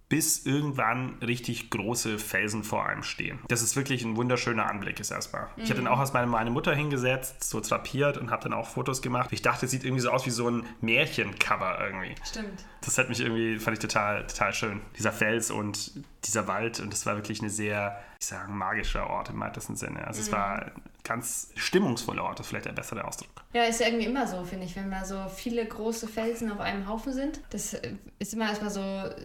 [0.09, 3.39] bis irgendwann richtig große Felsen vor einem stehen.
[3.47, 5.47] Das ist wirklich ein wunderschöner Anblick ist erstmal.
[5.57, 9.01] Ich habe dann auch erstmal meine Mutter hingesetzt, so trapiert und habe dann auch Fotos
[9.01, 9.29] gemacht.
[9.31, 12.13] Ich dachte, es sieht irgendwie so aus wie so ein Märchencover irgendwie.
[12.23, 12.63] Stimmt.
[12.85, 14.81] Das hat mich irgendwie, fand ich total, total schön.
[14.97, 15.91] Dieser Fels und
[16.25, 20.05] dieser Wald und das war wirklich eine sehr, ich sage, magischer Ort im weitesten Sinne.
[20.05, 20.71] Also es war ein
[21.03, 23.29] ganz stimmungsvoller Ort, das ist vielleicht der bessere Ausdruck.
[23.53, 26.59] Ja, ist ja irgendwie immer so, finde ich, wenn mal so viele große Felsen auf
[26.59, 27.41] einem Haufen sind.
[27.49, 28.81] Das äh, ist immer erstmal so,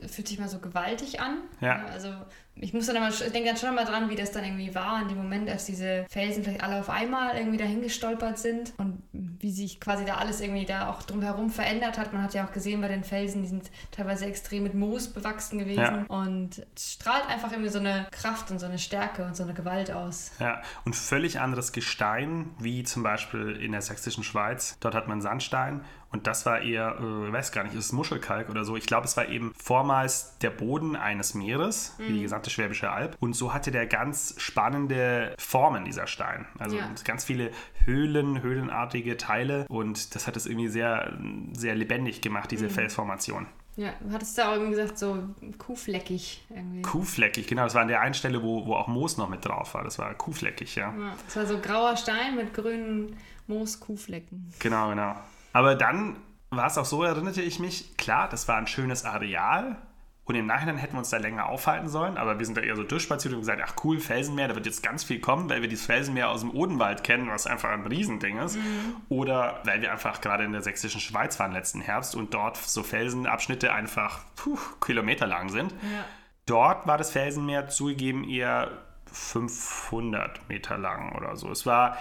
[0.09, 1.39] fühlt sich mal so gewaltig an.
[1.61, 1.85] Ja.
[1.87, 2.13] Also
[2.61, 5.03] ich muss dann immer, ich denke dann schon mal dran, wie das dann irgendwie war
[5.03, 8.73] in dem Moment, als diese Felsen vielleicht alle auf einmal irgendwie dahin gestolpert sind.
[8.79, 12.13] Und wie sich quasi da alles irgendwie da auch drumherum verändert hat.
[12.13, 15.59] Man hat ja auch gesehen bei den Felsen, die sind teilweise extrem mit Moos bewachsen
[15.59, 15.79] gewesen.
[15.79, 16.05] Ja.
[16.09, 19.55] Und es strahlt einfach irgendwie so eine Kraft und so eine Stärke und so eine
[19.55, 20.33] Gewalt aus.
[20.41, 24.77] Ja, und völlig anderes Gestein, wie zum Beispiel in der sächsischen Schweiz.
[24.81, 27.93] Dort hat man Sandstein und das war eher, äh, ich weiß gar nicht, ist es
[27.93, 28.77] Muschelkalk oder so.
[28.77, 32.09] Ich glaube, es war eben vormals der Boden eines Meeres, mhm.
[32.09, 33.17] wie die gesamte Schwäbische Alb.
[33.21, 36.47] Und so hatte der ganz spannende Formen, dieser Stein.
[36.59, 36.89] Also ja.
[37.05, 37.51] ganz viele
[37.85, 39.67] Höhlen, höhlenartige Teile.
[39.69, 41.19] Und das hat es irgendwie sehr,
[41.53, 42.71] sehr lebendig gemacht, diese mhm.
[42.71, 43.47] Felsformation.
[43.77, 45.23] Ja, du hattest da auch irgendwie gesagt, so
[45.59, 46.83] kuhfleckig irgendwie.
[46.83, 47.63] Kuhfleckig, genau.
[47.65, 49.85] Das war an der einen Stelle, wo, wo auch Moos noch mit drauf war.
[49.85, 50.93] Das war kuhfleckig, ja.
[50.99, 53.17] ja das war so grauer Stein mit grünen
[53.47, 54.53] Moos-Kuhflecken.
[54.59, 55.15] Genau, genau.
[55.53, 56.17] Aber dann
[56.51, 59.77] war es auch so, erinnerte ich mich, klar, das war ein schönes Areal.
[60.25, 62.77] Und im Nachhinein hätten wir uns da länger aufhalten sollen, aber wir sind da eher
[62.77, 65.71] so durchspaziert und gesagt, ach cool, Felsenmeer, da wird jetzt ganz viel kommen, weil wir
[65.71, 68.57] dieses Felsenmeer aus dem Odenwald kennen, was einfach ein Riesending ist.
[68.57, 68.97] Mhm.
[69.09, 72.83] Oder weil wir einfach gerade in der sächsischen Schweiz waren letzten Herbst und dort so
[72.83, 75.73] Felsenabschnitte einfach puh, kilometerlang sind.
[75.73, 76.05] Ja.
[76.45, 78.71] Dort war das Felsenmeer zugegeben eher
[79.11, 81.51] 500 Meter lang oder so.
[81.51, 81.97] Es war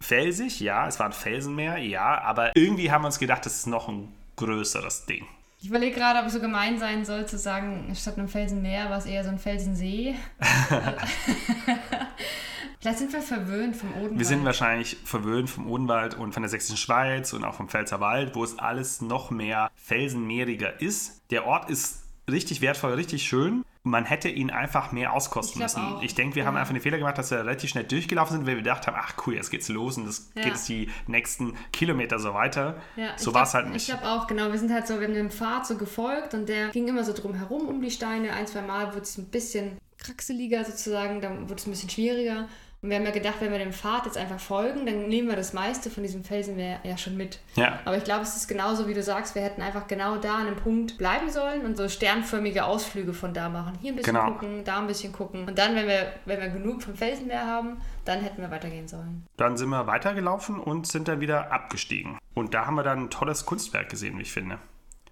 [0.00, 3.66] felsig, ja, es war ein Felsenmeer, ja, aber irgendwie haben wir uns gedacht, das ist
[3.66, 5.26] noch ein größeres Ding.
[5.60, 8.98] Ich überlege gerade, ob es so gemein sein soll, zu sagen, statt einem Felsenmeer war
[8.98, 10.14] es eher so ein Felsensee.
[12.80, 14.18] Vielleicht sind wir verwöhnt vom Odenwald.
[14.20, 18.36] Wir sind wahrscheinlich verwöhnt vom Odenwald und von der Sächsischen Schweiz und auch vom Pfälzerwald,
[18.36, 21.22] wo es alles noch mehr felsenmeeriger ist.
[21.32, 25.82] Der Ort ist richtig wertvoll, richtig schön man hätte ihn einfach mehr auskosten ich müssen.
[25.82, 26.02] Auch.
[26.02, 26.46] Ich denke, wir ja.
[26.46, 28.96] haben einfach den Fehler gemacht, dass wir relativ schnell durchgelaufen sind, weil wir gedacht haben,
[28.98, 30.42] ach cool, jetzt geht's los und das ja.
[30.42, 32.76] geht jetzt die nächsten Kilometer so weiter.
[32.96, 33.88] Ja, so war es halt nicht.
[33.88, 34.50] Ich glaube auch, genau.
[34.50, 37.12] Wir sind halt so, wir haben dem Pfad so gefolgt und der ging immer so
[37.12, 38.32] drum herum um die Steine.
[38.32, 42.48] Ein, zwei Mal wurde es ein bisschen kraxeliger sozusagen, dann wurde es ein bisschen schwieriger.
[42.80, 45.34] Und wir haben ja gedacht, wenn wir dem Pfad jetzt einfach folgen, dann nehmen wir
[45.34, 47.40] das meiste von diesem Felsen ja schon mit.
[47.56, 47.80] Ja.
[47.84, 50.46] Aber ich glaube, es ist genauso, wie du sagst, wir hätten einfach genau da an
[50.46, 53.76] einem Punkt bleiben sollen und so sternförmige Ausflüge von da machen.
[53.80, 54.30] Hier ein bisschen genau.
[54.30, 55.48] gucken, da ein bisschen gucken.
[55.48, 59.26] Und dann, wenn wir, wenn wir genug vom Felsenmeer haben, dann hätten wir weitergehen sollen.
[59.36, 62.16] Dann sind wir weitergelaufen und sind dann wieder abgestiegen.
[62.34, 64.58] Und da haben wir dann ein tolles Kunstwerk gesehen, wie ich finde.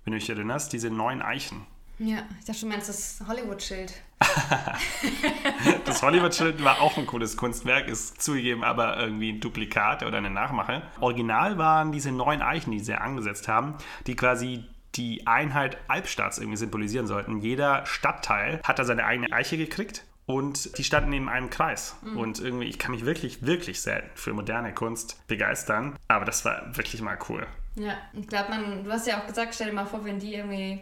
[0.04, 1.66] Wenn du dich erinnerst, diese neuen Eichen.
[1.98, 3.94] Ja, ich dachte, du meinst das Hollywood-Schild.
[5.84, 10.30] das Hollywood-Schild war auch ein cooles Kunstwerk, ist zugegeben aber irgendwie ein Duplikat oder eine
[10.30, 10.82] Nachmache.
[11.00, 13.74] Original waren diese neun Eichen, die sie angesetzt haben,
[14.06, 17.40] die quasi die Einheit Albstadts irgendwie symbolisieren sollten.
[17.40, 21.96] Jeder Stadtteil hat da seine eigene Eiche gekriegt und die standen in einem Kreis.
[22.02, 22.16] Mhm.
[22.18, 25.96] Und irgendwie, ich kann mich wirklich, wirklich selten für moderne Kunst begeistern.
[26.08, 27.46] Aber das war wirklich mal cool.
[27.76, 28.52] Ja, ich glaube,
[28.84, 30.80] du hast ja auch gesagt, stell dir mal vor, wenn die irgendwie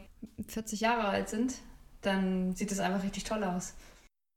[0.48, 1.54] 40 Jahre alt sind,
[2.02, 3.74] dann sieht es einfach richtig toll aus.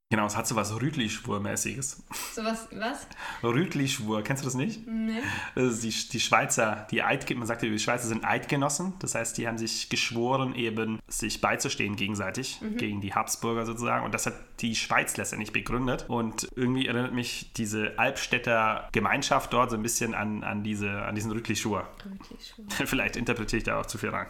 [0.09, 2.03] Genau, es hat so was Rütli-Schwur-mäßiges.
[2.33, 3.07] So was, was?
[3.43, 4.87] Rütli-Schwur, kennst du das nicht?
[4.87, 5.19] Nee.
[5.55, 8.93] Ist die, die Schweizer, die Eid, man sagt ja, die Schweizer sind Eidgenossen.
[8.99, 12.77] Das heißt, die haben sich geschworen, eben sich beizustehen gegenseitig, mhm.
[12.77, 14.05] gegen die Habsburger sozusagen.
[14.05, 16.05] Und das hat die Schweiz letztendlich begründet.
[16.07, 21.15] Und irgendwie erinnert mich diese Albstädter Gemeinschaft dort so ein bisschen an, an, diese, an
[21.15, 21.85] diesen Rütli-Schwur.
[22.05, 22.37] Rütli
[22.85, 24.27] Vielleicht interpretiere ich da auch zu viel rein.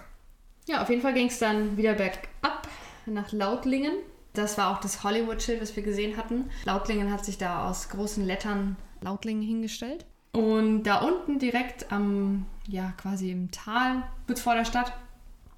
[0.68, 2.68] Ja, auf jeden Fall ging es dann wieder bergab
[3.06, 3.94] nach Lautlingen.
[4.34, 6.50] Das war auch das Hollywood-Schild, das wir gesehen hatten.
[6.66, 10.06] Lautlingen hat sich da aus großen Lettern Lautlingen hingestellt.
[10.34, 14.92] Und da unten direkt am, ja, quasi im Tal, kurz vor der Stadt,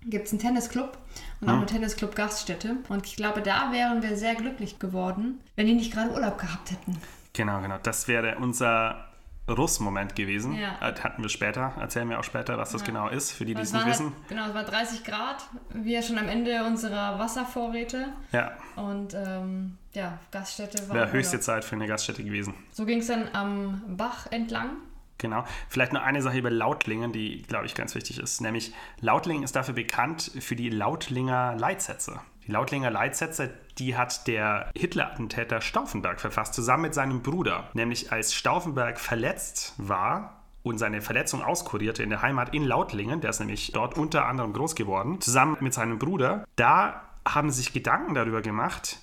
[0.06, 0.98] gibt es einen Tennisclub
[1.42, 1.58] und auch hm.
[1.62, 2.78] eine Tennisclub-Gaststätte.
[2.88, 6.72] Und ich glaube, da wären wir sehr glücklich geworden, wenn die nicht gerade Urlaub gehabt
[6.72, 6.98] hätten.
[7.34, 7.78] Genau, genau.
[7.82, 9.09] Das wäre unser
[9.50, 10.56] Russ-Moment gewesen.
[10.56, 10.78] Ja.
[10.82, 12.88] Äh, hatten wir später, erzählen wir auch später, was das ja.
[12.88, 14.14] genau ist, für die, die es nicht wissen.
[14.28, 18.08] genau, es war 30 Grad, wir schon am Ende unserer Wasservorräte.
[18.32, 18.52] Ja.
[18.76, 20.96] Und ähm, ja, Gaststätte war.
[20.96, 22.54] Wäre höchste Zeit für eine Gaststätte gewesen.
[22.72, 24.72] So ging es dann am Bach entlang.
[25.18, 25.44] Genau.
[25.68, 28.40] Vielleicht noch eine Sache über Lautlingen, die, glaube ich, ganz wichtig ist.
[28.42, 32.22] Nämlich, Lautlingen ist dafür bekannt für die Lautlinger Leitsätze.
[32.46, 37.70] Die Lautlinger Leitsätze, die hat der Hitler-Attentäter Stauffenberg verfasst, zusammen mit seinem Bruder.
[37.74, 43.30] Nämlich als Stauffenberg verletzt war, und seine Verletzung auskurierte in der Heimat in Lautlingen, der
[43.30, 48.14] ist nämlich dort unter anderem groß geworden, zusammen mit seinem Bruder, da haben sich Gedanken
[48.14, 49.00] darüber gemacht,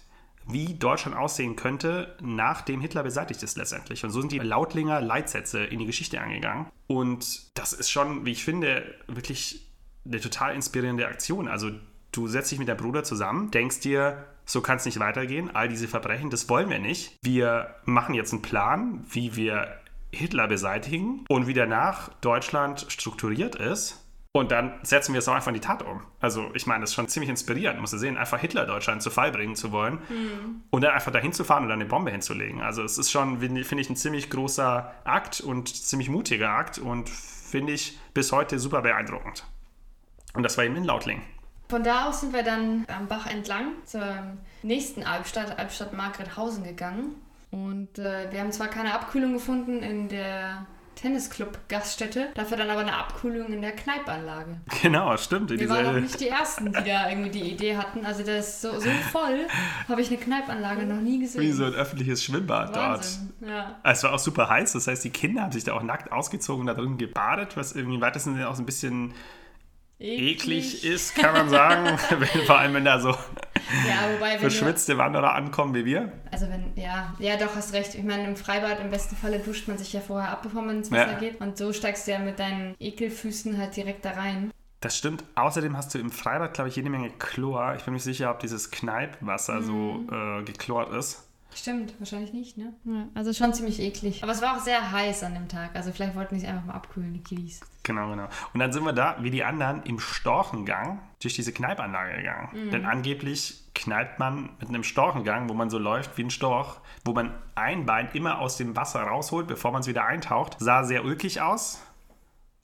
[0.49, 4.05] wie Deutschland aussehen könnte, nachdem Hitler beseitigt ist letztendlich.
[4.05, 6.67] Und so sind die Lautlinger Leitsätze in die Geschichte angegangen.
[6.87, 9.67] Und das ist schon, wie ich finde, wirklich
[10.05, 11.49] eine total inspirierende Aktion.
[11.49, 11.73] Also
[12.17, 15.69] Du setzt dich mit deinem Bruder zusammen, denkst dir, so kann es nicht weitergehen, all
[15.69, 17.19] diese Verbrechen, das wollen wir nicht.
[17.23, 19.69] Wir machen jetzt einen Plan, wie wir
[20.13, 24.03] Hitler beseitigen und wie danach Deutschland strukturiert ist.
[24.33, 26.01] Und dann setzen wir es auch einfach in die Tat um.
[26.19, 29.11] Also, ich meine, das ist schon ziemlich inspirierend, musst du sehen, einfach Hitler Deutschland zu
[29.11, 30.63] Fall bringen zu wollen mhm.
[30.71, 32.63] und dann einfach dahin zu fahren und dann eine Bombe hinzulegen.
[32.63, 37.11] Also, es ist schon, finde ich, ein ziemlich großer Akt und ziemlich mutiger Akt und
[37.11, 39.45] finde ich bis heute super beeindruckend.
[40.33, 41.23] Und das war eben in Lautling.
[41.69, 44.03] Von da aus sind wir dann am Bach entlang zur
[44.63, 47.17] nächsten Albstadt, Albstadt Margrethausen gegangen.
[47.51, 52.97] Und äh, wir haben zwar keine Abkühlung gefunden in der Tennisclub-Gaststätte, dafür dann aber eine
[52.97, 54.57] Abkühlung in der Kneipanlage.
[54.83, 55.51] Genau, stimmt.
[55.51, 58.05] Wir waren auch nicht die Ersten, die da irgendwie die Idee hatten.
[58.07, 59.47] Also das ist so, so voll,
[59.89, 61.43] habe ich eine Kneipanlage noch nie gesehen.
[61.43, 63.33] Wie so ein öffentliches Schwimmbad Wahnsinn.
[63.47, 63.77] Ja.
[63.83, 63.95] dort.
[63.95, 66.63] Es war auch super heiß, das heißt, die Kinder haben sich da auch nackt ausgezogen
[66.63, 69.13] und da drin gebadet, was irgendwie weitestens auch so ein bisschen
[69.99, 71.99] eklig ist, kann man sagen.
[72.47, 76.13] Vor allem, wenn da so Ja, wobei, verschwitzte Wanderer ankommen wie wir.
[76.31, 77.95] also wenn, ja, ja, doch, hast recht.
[77.95, 80.79] Ich meine, im Freibad im besten Falle duscht man sich ja vorher ab, bevor man
[80.79, 81.19] ins Wasser Ja.
[81.19, 81.41] geht.
[81.41, 84.51] Und so steigst du ja mit deinen Ekelfüßen halt direkt da rein.
[84.81, 85.25] Das stimmt.
[85.35, 87.75] Außerdem hast du im Freibad, glaube ich, jede Menge Chlor.
[87.77, 91.26] Ich bin mir nicht sicher, ob dieses Kneippwasser so äh, geklort ist.
[91.57, 92.75] Stimmt, wahrscheinlich nicht, ne?
[92.85, 94.23] Ja, also schon ziemlich eklig.
[94.23, 95.75] Aber es war auch sehr heiß an dem Tag.
[95.75, 97.61] Also vielleicht wollten die es einfach mal abkühlen, die Kiddies.
[97.83, 98.29] Genau, genau.
[98.53, 102.71] Und dann sind wir da, wie die anderen, im Storchengang durch diese Kneipanlage gegangen.
[102.71, 107.13] Denn angeblich kneipt man mit einem Storchengang, wo man so läuft wie ein Storch, wo
[107.13, 110.57] man ein Bein immer aus dem Wasser rausholt, bevor man es wieder eintaucht.
[110.59, 111.81] Sah sehr ulkig aus.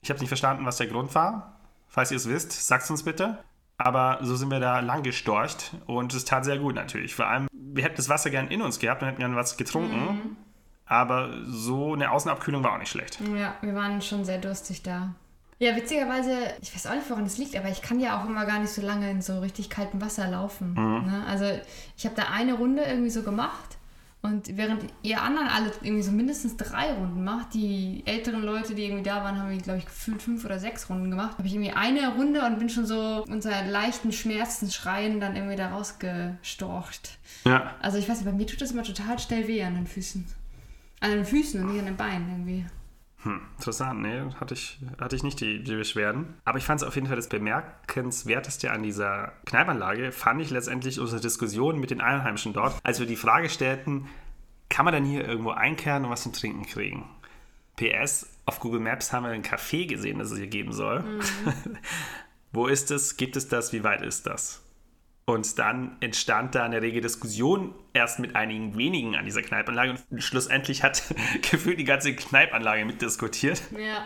[0.03, 1.59] Ich habe nicht verstanden, was der Grund war.
[1.87, 3.39] Falls ihr es wisst, sagt es uns bitte.
[3.77, 7.15] Aber so sind wir da lang gestorcht und es tat sehr gut natürlich.
[7.15, 10.37] Vor allem, wir hätten das Wasser gern in uns gehabt und hätten gern was getrunken.
[10.85, 13.19] Aber so eine Außenabkühlung war auch nicht schlecht.
[13.35, 15.15] Ja, wir waren schon sehr durstig da.
[15.59, 18.45] Ja, witzigerweise, ich weiß auch nicht, woran das liegt, aber ich kann ja auch immer
[18.45, 20.73] gar nicht so lange in so richtig kaltem Wasser laufen.
[20.73, 21.23] Ne?
[21.27, 21.45] Also
[21.95, 23.72] ich habe da eine Runde irgendwie so gemacht
[24.25, 28.85] und während ihr anderen alle irgendwie so mindestens drei Runden macht, die älteren Leute, die
[28.85, 31.73] irgendwie da waren, haben, glaube ich, gefühlt fünf oder sechs Runden gemacht, habe ich irgendwie
[31.73, 37.17] eine Runde und bin schon so unter leichten Schmerzen schreien dann irgendwie da rausgestorcht.
[37.43, 37.75] Ja.
[37.81, 40.25] Also ich weiß nicht, bei mir tut das immer total schnell weh an den Füßen.
[41.01, 42.65] An den Füßen und nicht an den Beinen irgendwie.
[43.23, 46.35] Hm, interessant, nee, hatte ich, hatte ich nicht die, die Beschwerden.
[46.43, 50.99] Aber ich fand es auf jeden Fall das Bemerkenswerteste an dieser Kneipanlage, fand ich letztendlich
[50.99, 54.07] unsere Diskussion mit den Einheimischen dort, als wir die Frage stellten,
[54.69, 57.05] kann man denn hier irgendwo einkehren und was zum Trinken kriegen?
[57.77, 61.03] PS, auf Google Maps haben wir ein Café gesehen, das es hier geben soll.
[62.51, 63.17] Wo ist es?
[63.17, 63.73] Gibt es das?
[63.73, 64.62] Wie weit ist das?
[65.25, 69.95] Und dann entstand da eine rege Diskussion, erst mit einigen wenigen an dieser Kneipanlage.
[70.09, 71.03] Und schlussendlich hat
[71.51, 73.61] gefühlt die ganze Kneipanlage mitdiskutiert.
[73.71, 74.05] Ja.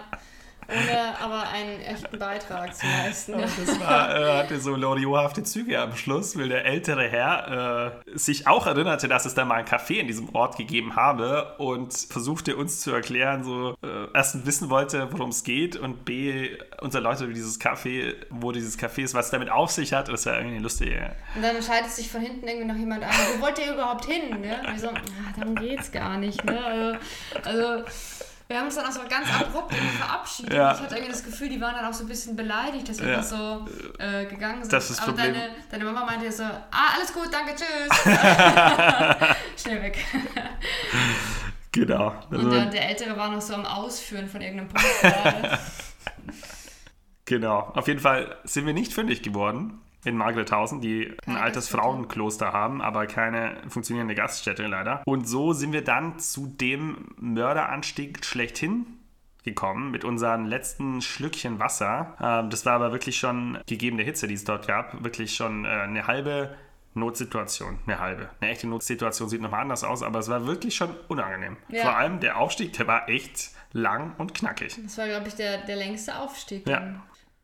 [0.70, 3.34] Ohne aber einen echten Beitrag zu leisten.
[3.38, 8.48] Das war, äh, hatte so loriohafte Züge am Schluss, weil der ältere Herr äh, sich
[8.48, 12.56] auch erinnerte, dass es da mal ein Café in diesem Ort gegeben habe und versuchte
[12.56, 17.30] uns zu erklären, so äh, erstens wissen wollte, worum es geht und b, uns erläuterte,
[17.30, 20.10] wie dieses Café, wo dieses Café ist, was es damit auf sich hat.
[20.10, 20.94] Das war irgendwie lustig.
[21.36, 23.12] Und dann schaltet sich von hinten irgendwie noch jemand an.
[23.36, 24.42] Wo wollt ihr überhaupt hin?
[24.42, 24.60] Ne?
[24.66, 26.44] Und wir so, ah, darum geht's gar nicht.
[26.44, 26.60] Ne?
[26.64, 26.98] Also,
[27.44, 27.84] also
[28.48, 30.54] wir haben uns dann auch so ganz abrupt verabschiedet.
[30.54, 30.74] Ja.
[30.74, 33.10] Ich hatte irgendwie das Gefühl, die waren dann auch so ein bisschen beleidigt, dass wir
[33.12, 33.24] Ja.
[33.24, 33.66] so
[34.00, 34.72] äh, gegangen sind.
[34.72, 35.34] Das ist Aber Problem.
[35.34, 36.62] deine, deine Mama meinte so, ah,
[36.96, 38.04] alles gut, danke, tschüss.
[39.64, 39.98] Schnell weg.
[41.74, 42.14] Genau.
[42.30, 45.60] Und Also, dann der Ältere war noch so am Ausführen von irgendeinem Punkt.
[47.26, 47.60] Genau.
[47.76, 51.84] Auf jeden Fall sind wir nicht fündig geworden in Margrethausen, die ein Keine altes Gaststätte.
[51.84, 55.02] Frauenkloster haben, aber keine funktionierende Gaststätte leider.
[55.06, 58.86] Und so sind wir dann zu dem Mörderanstieg schlechthin
[59.44, 62.16] gekommen mit unseren letzten Schlückchen Wasser.
[62.22, 65.66] Ähm, das war aber wirklich schon, gegeben der Hitze, die es dort gab, wirklich schon
[65.66, 66.56] äh, eine halbe
[66.94, 67.80] Notsituation.
[67.86, 68.30] Eine halbe.
[68.40, 71.58] Eine echte Notsituation sieht nochmal anders aus, aber es war wirklich schon unangenehm.
[71.70, 71.84] Ja.
[71.84, 74.78] Vor allem der Aufstieg, der war echt lang und knackig.
[74.84, 76.68] Das war, glaube ich, der, der längste Aufstieg.
[76.68, 76.96] Ja.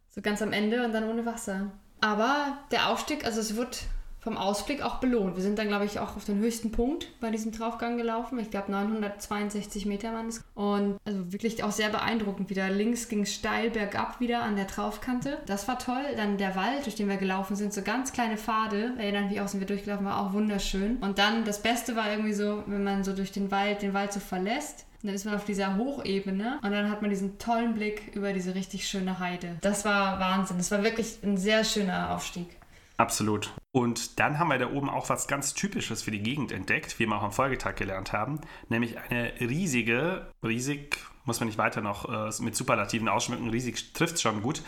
[0.10, 1.72] So ganz am Ende und dann ohne Wasser.
[2.04, 3.84] Aber der Aufstieg, also es wird
[4.20, 5.38] vom Ausblick auch belohnt.
[5.38, 8.38] Wir sind dann, glaube ich, auch auf den höchsten Punkt bei diesem Draufgang gelaufen.
[8.40, 10.44] Ich glaube, 962 Meter waren es.
[10.54, 12.70] Und also wirklich auch sehr beeindruckend wieder.
[12.70, 15.38] Links ging es steil bergab wieder an der Draufkante.
[15.46, 16.04] Das war toll.
[16.18, 18.92] Dann der Wald, durch den wir gelaufen sind, so ganz kleine Pfade.
[18.98, 20.98] Erinnern wie auch sind wir durchgelaufen, war auch wunderschön.
[20.98, 24.12] Und dann das Beste war irgendwie so, wenn man so durch den Wald, den Wald
[24.12, 24.86] so verlässt.
[25.04, 28.32] Und dann ist man auf dieser Hochebene und dann hat man diesen tollen Blick über
[28.32, 29.58] diese richtig schöne Heide.
[29.60, 30.58] Das war Wahnsinn.
[30.58, 32.48] Das war wirklich ein sehr schöner Aufstieg.
[32.96, 33.52] Absolut.
[33.74, 37.06] Und dann haben wir da oben auch was ganz Typisches für die Gegend entdeckt, wie
[37.06, 38.40] wir auch am Folgetag gelernt haben,
[38.70, 44.22] nämlich eine riesige, riesig, muss man nicht weiter noch äh, mit Superlativen ausschmücken, riesig trifft
[44.22, 44.62] schon gut,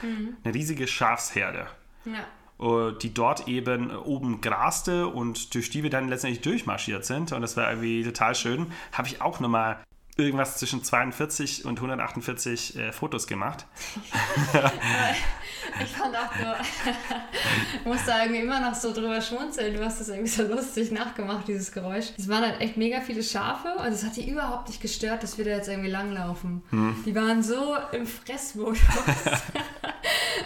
[0.44, 1.68] eine riesige Schafsherde,
[2.04, 2.90] Ja.
[2.90, 7.32] äh, die dort eben oben graste und durch die wir dann letztendlich durchmarschiert sind.
[7.32, 8.68] Und das war irgendwie total schön.
[8.92, 9.78] Habe ich auch nochmal
[10.18, 13.66] irgendwas zwischen 42 und 148 äh, Fotos gemacht.
[15.82, 16.56] ich fand auch nur,
[17.80, 19.76] ich muss da irgendwie immer noch so drüber schmunzeln.
[19.76, 22.08] Du hast das irgendwie so lustig nachgemacht, dieses Geräusch.
[22.18, 25.38] Es waren halt echt mega viele Schafe und es hat die überhaupt nicht gestört, dass
[25.38, 26.64] wir da jetzt irgendwie langlaufen.
[26.70, 27.04] Hm.
[27.06, 28.80] Die waren so im Fressmodus.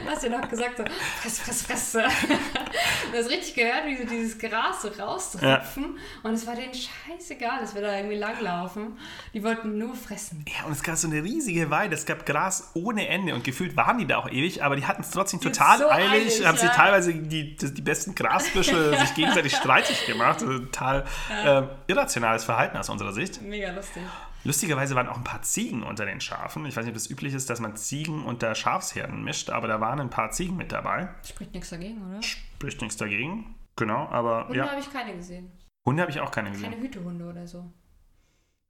[0.04, 0.84] du hast ja noch gesagt, so,
[1.22, 1.92] fress, fress, fress.
[3.12, 5.84] du hast richtig gehört, wie sie dieses Gras so rausrupfen.
[5.84, 6.30] Ja.
[6.30, 8.98] Und es war denen scheißegal, dass wir da irgendwie langlaufen.
[9.34, 10.46] Die wollten nur fressen.
[10.48, 11.96] Ja, und es gab so eine riesige Weide.
[11.96, 13.34] Es gab Gras ohne Ende.
[13.34, 16.10] Und gefühlt waren die da auch ewig, aber die hatten es trotzdem total so eilig.
[16.12, 16.62] eilig haben ja.
[16.62, 20.42] sie teilweise die, die besten Grasbüsche sich gegenseitig streitig gemacht.
[20.42, 21.60] Also total ja.
[21.60, 23.42] äh, irrationales Verhalten aus unserer Sicht.
[23.42, 24.04] Mega lustig.
[24.44, 26.66] Lustigerweise waren auch ein paar Ziegen unter den Schafen.
[26.66, 29.82] Ich weiß nicht, ob es üblich ist, dass man Ziegen unter Schafsherden mischt, aber da
[29.82, 31.10] waren ein paar Ziegen mit dabei.
[31.24, 32.24] Spricht nichts dagegen, oder?
[32.24, 34.70] Spricht nichts dagegen, genau, aber Hunde ja.
[34.70, 35.52] habe ich keine gesehen.
[35.86, 36.72] Hunde habe ich auch keine gesehen.
[36.72, 37.72] Keine Hütehunde oder so.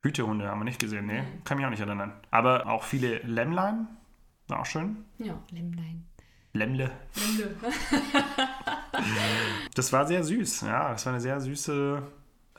[0.02, 2.14] Hütehunde haben wir nicht gesehen, nee, kann mich auch nicht erinnern.
[2.32, 3.88] Aber auch viele Lämmlein,
[4.48, 5.06] war auch schön.
[5.20, 6.09] Ja, Lämmlein.
[6.54, 6.92] Lämmle.
[7.16, 7.56] Lämmle.
[9.76, 12.04] das war sehr süß, ja, das war eine sehr süße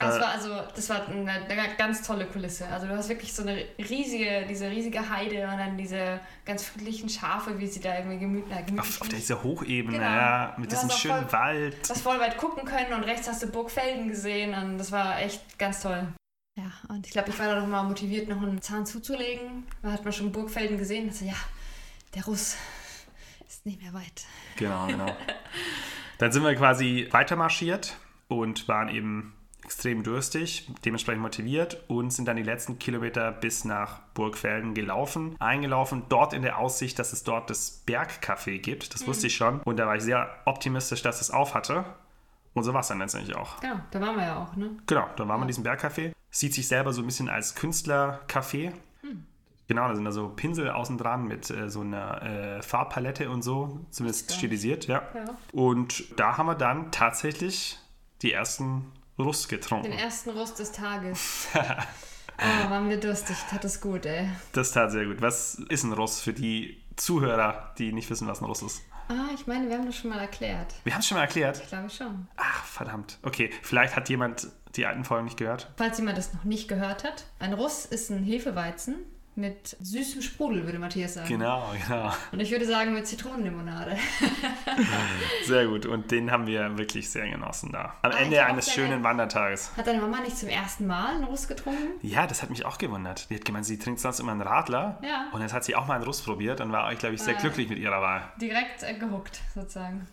[0.00, 2.66] das äh, war also, das war eine, eine, ganz tolle Kulisse.
[2.68, 7.10] Also du hast wirklich so eine riesige, diese riesige Heide und dann diese ganz friedlichen
[7.10, 8.66] Schafe, wie sie da irgendwie gemütlich.
[8.66, 10.10] Gemütlich auf, auf dieser Hochebene, genau.
[10.10, 11.76] ja, mit diesem schönen voll, Wald.
[11.84, 15.20] Du hast voll weit gucken können und rechts hast du Burgfelden gesehen und das war
[15.20, 16.08] echt ganz toll.
[16.56, 19.66] Ja, und ich glaube, ich war da nochmal motiviert, noch einen Zahn zuzulegen.
[19.82, 21.08] Da hat man schon Burgfelden gesehen.
[21.10, 21.36] Also ja,
[22.14, 22.56] der Russ
[23.60, 24.24] ist nicht mehr weit.
[24.56, 25.06] Genau, genau.
[26.18, 27.96] Dann sind wir quasi weitermarschiert
[28.28, 34.00] und waren eben extrem durstig, dementsprechend motiviert und sind dann die letzten Kilometer bis nach
[34.14, 38.94] Burgfelden gelaufen, eingelaufen, dort in der Aussicht, dass es dort das Bergcafé gibt.
[38.94, 39.08] Das mhm.
[39.08, 41.84] wusste ich schon und da war ich sehr optimistisch, dass es auf hatte.
[42.54, 43.60] Und so war es dann letztendlich auch.
[43.60, 44.70] Genau, da waren wir ja auch, ne?
[44.86, 45.36] Genau, da waren ja.
[45.36, 46.12] wir in diesem Bergcafé.
[46.30, 48.72] Sieht sich selber so ein bisschen als Künstlercafé.
[49.70, 53.42] Genau, da sind da so Pinsel außen dran mit äh, so einer äh, Farbpalette und
[53.42, 55.00] so, zumindest stilisiert, ja.
[55.14, 55.24] ja.
[55.52, 57.78] Und da haben wir dann tatsächlich
[58.20, 59.92] die ersten Rust getrunken.
[59.92, 61.46] Den ersten Rust des Tages.
[61.54, 63.36] oh, waren wir durstig.
[63.48, 64.28] Tat das gut, ey.
[64.50, 65.22] Das tat sehr gut.
[65.22, 68.82] Was ist ein Rust für die Zuhörer, die nicht wissen, was ein Rust ist?
[69.06, 70.74] Ah, ich meine, wir haben das schon mal erklärt.
[70.82, 71.60] Wir haben es schon mal erklärt?
[71.62, 72.26] Ich glaube schon.
[72.36, 73.20] Ach, verdammt.
[73.22, 75.70] Okay, vielleicht hat jemand die alten Folgen nicht gehört.
[75.76, 78.96] Falls jemand das noch nicht gehört hat, ein Russ ist ein Hefeweizen,
[79.36, 81.28] mit süßem Sprudel, würde Matthias sagen.
[81.28, 82.12] Genau, genau.
[82.32, 83.96] Und ich würde sagen mit Zitronenlimonade.
[85.44, 85.86] sehr gut.
[85.86, 87.94] Und den haben wir wirklich sehr genossen da.
[88.02, 89.76] Am ah, Ende eines schönen Wandertages.
[89.76, 91.98] Hat deine Mama nicht zum ersten Mal einen Russ getrunken?
[92.02, 93.30] Ja, das hat mich auch gewundert.
[93.30, 94.98] Die hat gemeint, sie trinkt sonst immer einen Radler.
[95.02, 95.28] Ja.
[95.32, 97.40] Und jetzt hat sie auch mal einen Russ probiert und war, glaube ich, sehr äh,
[97.40, 98.22] glücklich mit ihrer Wahl.
[98.40, 100.06] Direkt äh, gehuckt, sozusagen.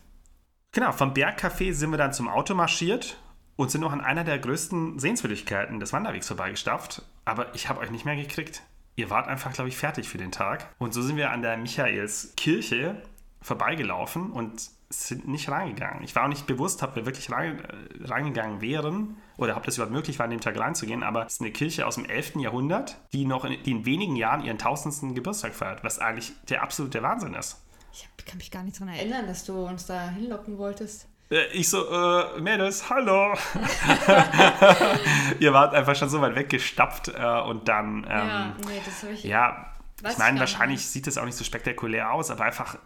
[0.72, 3.18] Genau, vom Bergcafé sind wir dann zum Auto marschiert
[3.56, 7.02] und sind noch an einer der größten Sehenswürdigkeiten des Wanderwegs vorbeigestapft.
[7.24, 8.62] Aber ich habe euch nicht mehr gekriegt
[8.98, 10.74] ihr wart einfach, glaube ich, fertig für den Tag.
[10.78, 13.00] Und so sind wir an der Michaelskirche
[13.40, 16.02] vorbeigelaufen und sind nicht reingegangen.
[16.02, 19.76] Ich war auch nicht bewusst, ob wir wirklich rein, äh, reingegangen wären oder ob das
[19.76, 22.36] überhaupt möglich war, an dem Tag reinzugehen, aber es ist eine Kirche aus dem 11.
[22.36, 26.62] Jahrhundert, die noch in, die in wenigen Jahren ihren tausendsten Geburtstag feiert, was eigentlich der
[26.62, 27.62] absolute Wahnsinn ist.
[27.92, 31.07] Ich kann mich gar nicht daran erinnern, dass du uns da hinlocken wolltest.
[31.30, 33.34] Äh, ich so, äh, Mädels, hallo.
[35.38, 38.04] Ihr wart einfach schon so weit weggestapft äh, und dann.
[38.04, 39.24] Ähm, ja, nee, das habe ich.
[39.24, 39.74] Ja,
[40.08, 40.90] ich meine, wahrscheinlich nicht.
[40.90, 42.78] sieht das auch nicht so spektakulär aus, aber einfach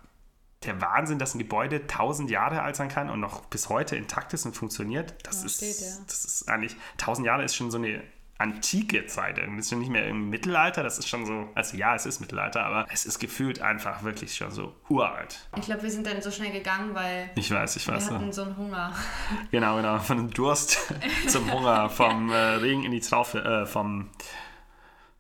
[0.65, 4.33] der Wahnsinn, dass ein Gebäude tausend Jahre alt sein kann und noch bis heute intakt
[4.33, 5.15] ist und funktioniert.
[5.25, 6.05] Das, ja, ist, steht, ja.
[6.07, 8.03] das ist eigentlich, tausend Jahre ist schon so eine
[8.39, 9.39] antike Zeit.
[9.39, 12.65] Ist schon nicht mehr im Mittelalter, das ist schon so, also ja, es ist Mittelalter,
[12.65, 15.47] aber es ist gefühlt einfach wirklich schon so uralt.
[15.57, 18.33] Ich glaube, wir sind dann so schnell gegangen, weil ich weiß, ich weiß, wir hatten
[18.33, 18.93] so einen Hunger.
[19.51, 20.93] Genau, genau, von dem Durst
[21.29, 24.11] zum Hunger, vom äh, Regen in die Traufe, äh, vom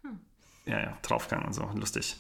[0.03, 0.21] hm.
[0.65, 2.17] ja, ja, Draufgang und so, lustig.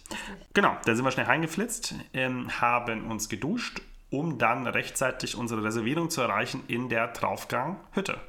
[0.54, 3.80] Genau, da sind wir schnell reingeflitzt, ähm, haben uns geduscht,
[4.10, 8.20] um dann rechtzeitig unsere Reservierung zu erreichen in der Draufgang-Hütte.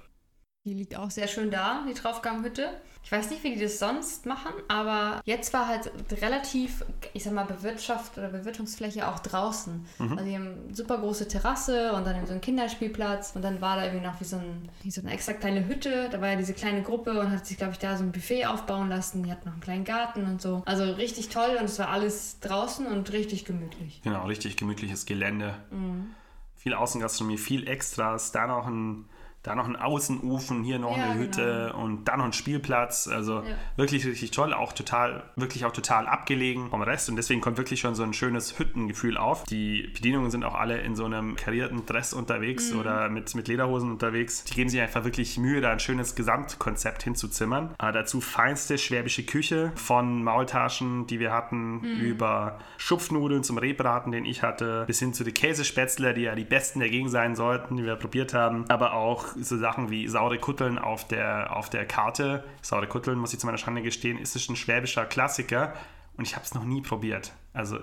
[0.66, 2.70] Die liegt auch sehr schön da, die Traufganghütte.
[3.03, 5.91] Ich weiß nicht, wie die das sonst machen, aber jetzt war halt
[6.22, 9.86] relativ, ich sag mal, Bewirtschaft oder Bewirtungsfläche auch draußen.
[9.99, 10.11] Mhm.
[10.14, 13.76] Also die haben eine super große Terrasse und dann so einen Kinderspielplatz und dann war
[13.76, 16.07] da irgendwie noch wie so, ein, wie so eine extra kleine Hütte.
[16.09, 18.45] Da war ja diese kleine Gruppe und hat sich, glaube ich, da so ein Buffet
[18.45, 19.24] aufbauen lassen.
[19.24, 20.64] Die hatten noch einen kleinen Garten und so.
[20.66, 24.01] Also richtig toll und es war alles draußen und richtig gemütlich.
[24.01, 25.55] Genau, richtig gemütliches Gelände.
[25.72, 26.11] Mhm.
[26.55, 29.09] Viel Außengastronomie, viel Extras, da noch ein
[29.44, 31.84] Da noch ein Außenofen, hier noch Ja, eine Hütte genau.
[31.84, 33.10] und dann noch ein Spielplatz.
[33.10, 33.56] Also Ja.
[33.76, 37.82] wirklich richtig toll, auch total, wirklich auch total abgelegen vom Rest und deswegen kommt wirklich
[37.82, 39.44] schon so ein schönes Hüttengefühl auf.
[39.44, 42.80] Die Bedienungen sind auch alle in so einem karierten Dress unterwegs Mhm.
[42.80, 44.46] oder mit, mit Lederhosen unterwegs.
[44.46, 47.72] Die geben sich einfach wirklich Mühe, da ein schönes Gesamtkonzept hinzuzimmern.
[47.82, 52.00] Äh, dazu feinste schwäbische Küche von Maultaschen, die wir hatten, Mhm.
[52.00, 56.46] über Schupfnudeln zum Rehbraten, den ich hatte, bis hin zu den Käsespätzle, die ja die
[56.46, 58.64] besten der Gegend sein sollten, die wir probiert haben.
[58.70, 62.43] Aber auch so Sachen wie saure Kutteln auf der, auf der Karte.
[62.61, 65.73] Saure Kutteln, muss ich zu meiner Schande gestehen, ist es ein schwäbischer Klassiker
[66.17, 67.34] und ich habe es noch nie probiert.
[67.53, 67.79] Also,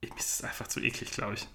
[0.00, 1.48] ich- mir ist es einfach zu eklig, glaube ich.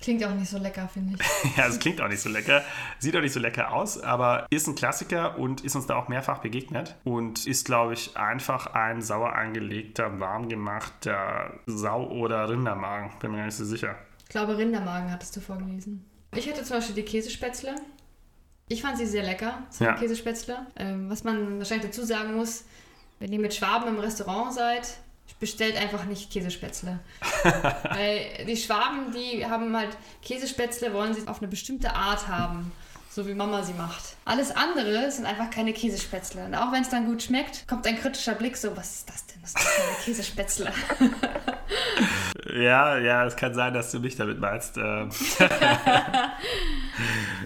[0.00, 1.56] Klingt auch nicht so lecker, finde ich.
[1.56, 2.62] Ja, es klingt auch nicht so lecker,
[3.00, 6.06] sieht auch nicht so lecker aus, aber ist ein Klassiker und ist uns da auch
[6.06, 13.10] mehrfach begegnet und ist, glaube ich, einfach ein sauer angelegter, warm gemachter Sau- oder Rindermagen.
[13.18, 13.96] Bin mir gar nicht so sicher.
[14.22, 16.04] Ich glaube, Rindermagen hattest du vorgelesen.
[16.36, 17.74] Ich hatte zum Beispiel die Käsespätzle.
[18.68, 19.94] Ich fand sie sehr lecker, so Ja.
[19.94, 20.66] Käsespätzle.
[20.76, 22.64] Ähm, was man wahrscheinlich dazu sagen muss,
[23.18, 24.86] wenn ihr mit Schwaben im Restaurant seid,
[25.40, 26.98] bestellt einfach nicht Käsespätzle.
[27.42, 32.72] Weil die Schwaben, die haben halt Käsespätzle, wollen sie auf eine bestimmte Art haben.
[33.10, 34.16] So wie Mama sie macht.
[34.24, 36.44] Alles andere sind einfach keine Käsespätzle.
[36.44, 39.26] Und auch wenn es dann gut schmeckt, kommt ein kritischer Blick so, was ist das
[39.26, 39.40] denn?
[39.40, 40.72] Das ist doch keine Käsespätzle.
[42.54, 44.78] Ja, ja, es kann sein, dass du mich damit meinst.
[44.78, 45.06] Äh,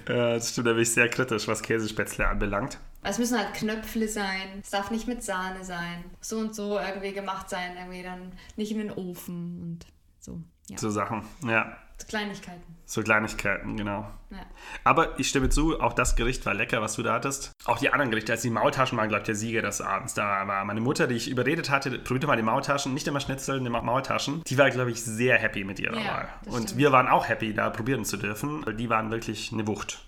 [0.05, 2.78] Das stimmt, da bin ich sehr kritisch, was Käsespätzle anbelangt.
[3.03, 4.61] Es müssen halt Knöpfle sein.
[4.62, 6.05] Es darf nicht mit Sahne sein.
[6.20, 7.76] So und so irgendwie gemacht sein.
[7.76, 9.86] Irgendwie dann nicht in den Ofen und
[10.20, 10.40] so.
[10.68, 10.78] Ja.
[10.78, 11.76] So Sachen, ja.
[12.07, 12.62] Kleinigkeiten.
[12.84, 14.07] So Kleinigkeiten, genau.
[14.30, 14.44] Ja.
[14.84, 17.53] Aber ich stimme zu, auch das Gericht war lecker, was du da hattest.
[17.64, 20.14] Auch die anderen Gerichte, also die Maultaschen waren, glaube ich, der Sieger des Abends.
[20.14, 23.61] Da war meine Mutter, die ich überredet hatte, probierte mal die Maultaschen, nicht immer Schnitzel,
[23.61, 24.42] mal Maultaschen.
[24.44, 26.28] Die war, glaube ich, sehr happy mit ihrer Ja, Wahl.
[26.46, 26.78] Und stimmt.
[26.78, 30.07] wir waren auch happy, da probieren zu dürfen, weil die waren wirklich eine Wucht.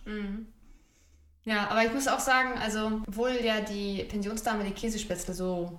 [1.45, 5.78] Ja, aber ich muss auch sagen, also, obwohl ja die Pensionsdame die Käsespätzle so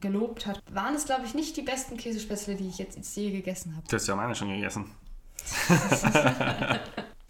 [0.00, 3.76] gelobt hat, waren es, glaube ich, nicht die besten Käsespätzle, die ich jetzt je gegessen
[3.76, 3.86] habe.
[3.88, 4.90] Du hast ja meine schon gegessen.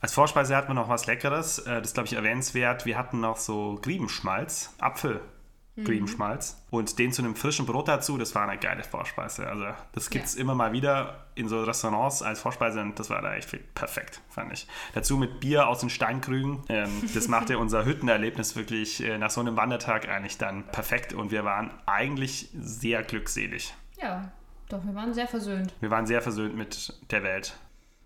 [0.00, 1.60] Als Vorspeise hatten wir noch was Leckeres.
[1.60, 2.86] Äh, Das ist, glaube ich, erwähnenswert.
[2.86, 6.60] Wir hatten noch so Griebenschmalz, Apfelgriebenschmalz.
[6.70, 8.18] Und den zu einem frischen Brot dazu.
[8.18, 9.46] Das war eine geile Vorspeise.
[9.48, 10.40] Also, das gibt es Ja.
[10.40, 12.80] immer mal wieder in so Restaurants als Vorspeise.
[12.80, 14.66] Und das war da echt perfekt, fand ich.
[14.92, 16.64] Dazu mit Bier aus den Steinkrügen.
[16.68, 21.12] Ähm, Das machte unser Hüttenerlebnis wirklich äh, nach so einem Wandertag eigentlich dann perfekt.
[21.12, 23.72] Und wir waren eigentlich sehr glückselig.
[24.00, 24.32] Ja,
[24.68, 25.72] doch, wir waren sehr versöhnt.
[25.78, 27.56] Wir waren sehr versöhnt mit der Welt.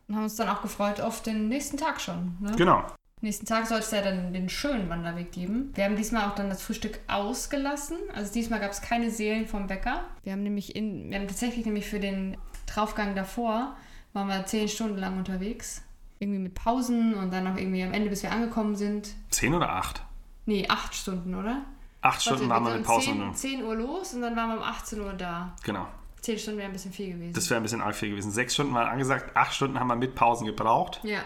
[0.08, 2.36] Und haben uns dann auch gefreut auf den nächsten Tag schon.
[2.40, 2.52] Ne?
[2.56, 2.84] Genau.
[3.22, 5.72] Nächsten Tag soll es ja dann den schönen Wanderweg geben.
[5.74, 7.96] Wir haben diesmal auch dann das Frühstück ausgelassen.
[8.14, 10.04] Also diesmal gab es keine Seelen vom Bäcker.
[10.22, 12.36] Wir haben nämlich in, wir haben tatsächlich nämlich für den
[12.66, 13.74] Draufgang davor
[14.12, 15.82] waren wir zehn Stunden lang unterwegs.
[16.18, 19.14] Irgendwie mit Pausen und dann noch irgendwie am Ende, bis wir angekommen sind.
[19.30, 20.02] Zehn oder acht?
[20.46, 21.62] Nee, acht Stunden, oder?
[22.00, 23.34] Acht Stunden waren wir mit um Pausen.
[23.34, 25.54] 10, 10 Uhr los und dann waren wir um 18 Uhr da.
[25.64, 25.86] Genau.
[26.26, 27.34] Zehn Stunden wäre ein bisschen viel gewesen.
[27.34, 28.32] Das wäre ein bisschen arg viel gewesen.
[28.32, 31.00] Sechs Stunden waren angesagt, acht Stunden haben wir mit Pausen gebraucht.
[31.04, 31.20] ja.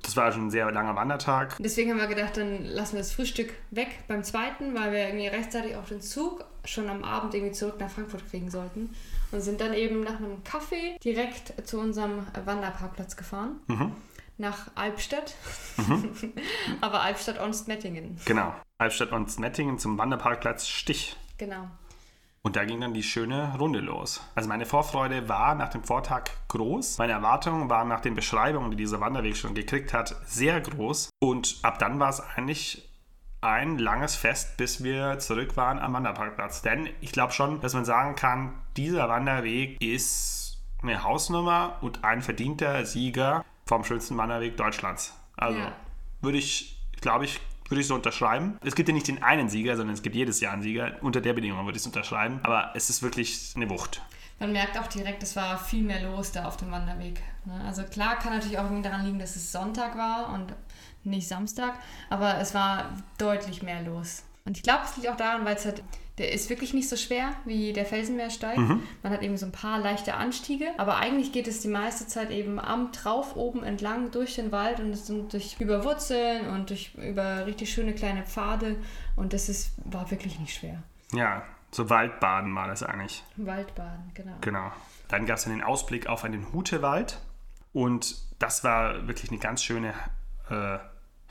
[0.00, 1.56] Das war schon ein sehr langer Wandertag.
[1.58, 5.26] Deswegen haben wir gedacht, dann lassen wir das Frühstück weg beim zweiten, weil wir irgendwie
[5.26, 8.94] rechtzeitig auch den Zug schon am Abend irgendwie zurück nach Frankfurt kriegen sollten.
[9.32, 13.56] Und sind dann eben nach einem Kaffee direkt zu unserem Wanderparkplatz gefahren.
[13.66, 13.92] Mhm.
[14.38, 15.34] Nach Albstadt.
[16.80, 18.18] Aber Albstadt-Onstmettingen.
[18.24, 18.54] Genau.
[18.78, 21.16] Albstadt und Snettingen zum Wanderparkplatz Stich.
[21.36, 21.68] Genau.
[22.42, 24.22] Und da ging dann die schöne Runde los.
[24.34, 26.98] Also meine Vorfreude war nach dem Vortag groß.
[26.98, 31.10] Meine Erwartungen waren nach den Beschreibungen, die dieser Wanderweg schon gekriegt hat, sehr groß.
[31.20, 32.88] Und ab dann war es eigentlich
[33.40, 36.62] ein langes Fest, bis wir zurück waren am Wanderparkplatz.
[36.62, 42.22] Denn ich glaube schon, dass man sagen kann, dieser Wanderweg ist eine Hausnummer und ein
[42.22, 45.14] verdienter Sieger vom schönsten Wanderweg Deutschlands.
[45.36, 45.72] Also Ja.
[46.20, 48.58] würde ich, glaube ich, würde ich so unterschreiben.
[48.64, 50.96] Es gibt ja nicht den einen Sieger, sondern es gibt jedes Jahr einen Sieger.
[51.02, 52.40] Unter der Bedingung würde ich es unterschreiben.
[52.42, 54.02] Aber es ist wirklich eine Wucht.
[54.40, 57.20] Man merkt auch direkt, es war viel mehr los da auf dem Wanderweg.
[57.44, 57.60] ne?
[57.66, 60.54] Also klar kann natürlich auch daran liegen, dass es Sonntag war und
[61.02, 61.74] nicht Samstag,
[62.08, 64.22] aber es war deutlich mehr los.
[64.44, 65.82] Und ich glaube, es liegt auch daran, weil es halt,
[66.18, 68.56] der ist wirklich nicht so schwer wie der Felsenmeersteig.
[68.56, 72.30] Man hat eben so ein paar leichte Anstiege, aber eigentlich geht es die meiste Zeit
[72.30, 76.70] eben am Trauf oben entlang durch den Wald und es sind durch über Wurzeln und
[76.70, 78.76] durch über richtig schöne kleine Pfade
[79.16, 80.82] und das ist, war wirklich nicht schwer.
[81.12, 83.22] Ja, so Waldbaden war das eigentlich.
[83.36, 84.34] Waldbaden, genau.
[84.40, 84.72] Genau.
[85.08, 87.18] Dann gab es dann den Ausblick auf einen Hutewald.
[87.72, 89.94] Und das war wirklich eine ganz schöne
[90.50, 90.78] äh,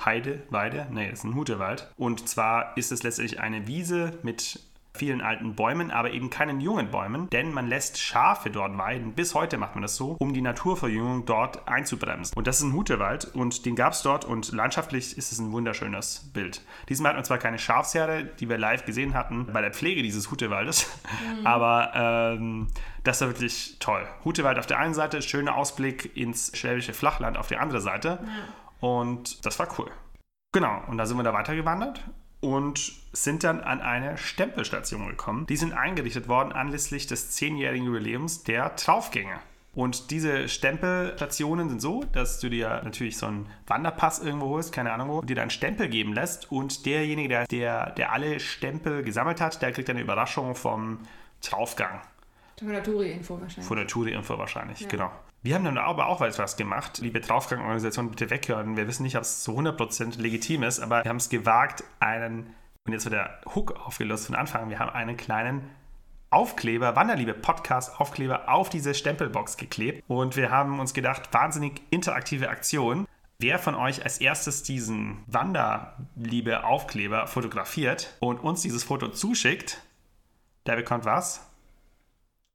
[0.04, 0.88] Heide, Weide.
[0.92, 1.92] Nee, das ist ein Hutewald.
[1.98, 4.60] Und zwar ist es letztendlich eine Wiese mit
[4.98, 9.14] vielen alten Bäumen, aber eben keinen jungen Bäumen, denn man lässt Schafe dort weiden.
[9.14, 12.36] Bis heute macht man das so, um die Naturverjüngung dort einzubremsen.
[12.36, 15.52] Und das ist ein Hutewald und den gab es dort und landschaftlich ist es ein
[15.52, 16.62] wunderschönes Bild.
[16.90, 20.32] Diesmal hat man zwar keine Schafsherde, die wir live gesehen hatten bei der Pflege dieses
[20.32, 20.90] Hutewaldes,
[21.40, 21.48] mhm.
[21.48, 22.68] aber ähm,
[23.04, 24.06] das war wirklich toll.
[24.26, 28.20] Hutewald auf der einen Seite, schöner Ausblick ins schwäbische Flachland auf der anderen Seite.
[28.22, 28.88] Ja.
[28.90, 29.90] Und das war cool.
[30.54, 32.04] Genau, und da sind wir da weitergewandert
[32.40, 35.48] und sind dann an eine Stempelstation gekommen.
[35.48, 39.40] Die sind eingerichtet worden anlässlich des zehnjährigen Jubiläums der Traufgänge.
[39.74, 44.92] Und diese Stempelstationen sind so, dass du dir natürlich so einen Wanderpass irgendwo holst, keine
[44.92, 48.40] Ahnung wo, und dir dann einen Stempel geben lässt und derjenige, der, der, der alle
[48.40, 51.00] Stempel gesammelt hat, der kriegt eine Überraschung vom
[51.42, 52.02] Traufgang.
[52.58, 53.66] Von der Touri-Info wahrscheinlich.
[53.68, 54.88] Von der Touri-Info wahrscheinlich, ja.
[54.88, 55.12] genau.
[55.48, 56.98] Wir haben dann aber auch etwas gemacht.
[56.98, 58.76] Liebe Draufgangorganisation, bitte weghören.
[58.76, 62.54] Wir wissen nicht, ob es zu 100% legitim ist, aber wir haben es gewagt, einen,
[62.86, 65.70] und jetzt wird der Hook aufgelöst von Anfang, wir haben einen kleinen
[66.32, 72.50] Aufkleber, Wanderliebe Podcast Aufkleber auf diese Stempelbox geklebt und wir haben uns gedacht, wahnsinnig interaktive
[72.50, 73.08] Aktion.
[73.40, 79.82] Wer von euch als erstes diesen Wanderliebe Aufkleber fotografiert und uns dieses Foto zuschickt,
[80.66, 81.50] der bekommt was?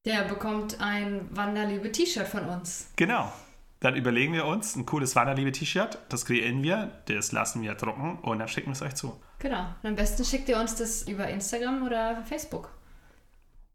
[0.05, 2.89] Der bekommt ein Wanderliebe-T-Shirt von uns.
[2.97, 3.33] Genau.
[3.79, 8.41] Dann überlegen wir uns ein cooles Wanderliebe-T-Shirt, das kreieren wir, das lassen wir drucken und
[8.41, 9.21] dann schicken wir es euch zu.
[9.39, 9.65] Genau.
[9.83, 12.71] Und am besten schickt ihr uns das über Instagram oder Facebook.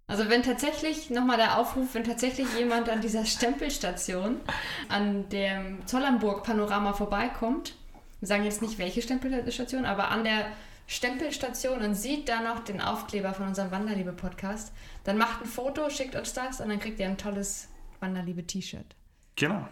[0.07, 4.39] Also wenn tatsächlich, nochmal der Aufruf, wenn tatsächlich jemand an dieser Stempelstation,
[4.87, 7.75] an dem Zollernburg-Panorama vorbeikommt,
[8.19, 10.47] wir sagen jetzt nicht welche Stempelstation, aber an der
[10.87, 14.73] Stempelstation und sieht da noch den Aufkleber von unserem Wanderliebe-Podcast,
[15.03, 17.67] dann macht ein Foto, schickt uns das und dann kriegt ihr ein tolles
[17.99, 18.95] Wanderliebe-T-Shirt.
[19.35, 19.67] Genau.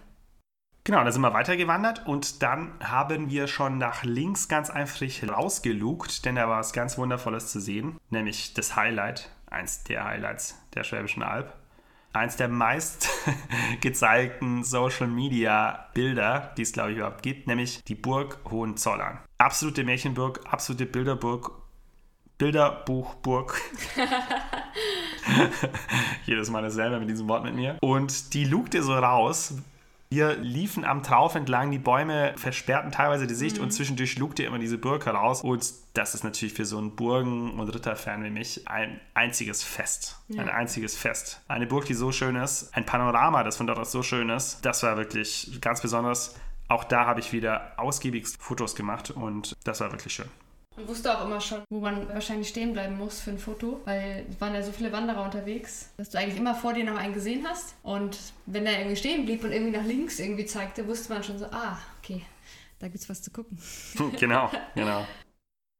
[0.83, 6.25] Genau, da sind wir weitergewandert und dann haben wir schon nach links ganz einfach rausgelugt,
[6.25, 10.83] denn da war was ganz Wundervolles zu sehen, nämlich das Highlight, eins der Highlights der
[10.83, 11.55] Schwäbischen Alb
[12.15, 13.09] eins der meist
[13.81, 19.19] gezeigten Social Media Bilder, die es glaube ich überhaupt gibt, nämlich die Burg Hohenzollern.
[19.37, 21.51] Absolute Märchenburg, absolute Bilderburg,
[22.37, 23.61] Bilderbuchburg.
[26.25, 27.77] Jedes Mal dasselbe mit diesem Wort mit mir.
[27.81, 29.55] Und die lugte so raus,
[30.09, 33.63] wir liefen am Trauf entlang, die Bäume versperrten teilweise die Sicht mhm.
[33.63, 35.41] und zwischendurch lugte immer diese Burg heraus.
[35.41, 40.19] Und das ist natürlich für so einen Burgen- und Ritterfan wie mich ein einziges Fest.
[40.27, 40.41] Ja.
[40.41, 41.41] Ein einziges Fest.
[41.47, 44.63] Eine Burg, die so schön ist, ein Panorama, das von dort aus so schön ist,
[44.63, 46.35] das war wirklich ganz besonders.
[46.67, 50.29] Auch da habe ich wieder ausgiebig Fotos gemacht und das war wirklich schön.
[50.77, 54.25] Man wusste auch immer schon, wo man wahrscheinlich stehen bleiben muss für ein Foto, weil
[54.29, 57.13] es waren ja so viele Wanderer unterwegs, dass du eigentlich immer vor dir noch einen
[57.13, 57.75] gesehen hast.
[57.81, 61.39] Und wenn er irgendwie stehen blieb und irgendwie nach links irgendwie zeigte, wusste man schon
[61.39, 62.23] so, ah, okay,
[62.79, 63.57] da gibt's was zu gucken.
[64.19, 65.05] Genau, genau.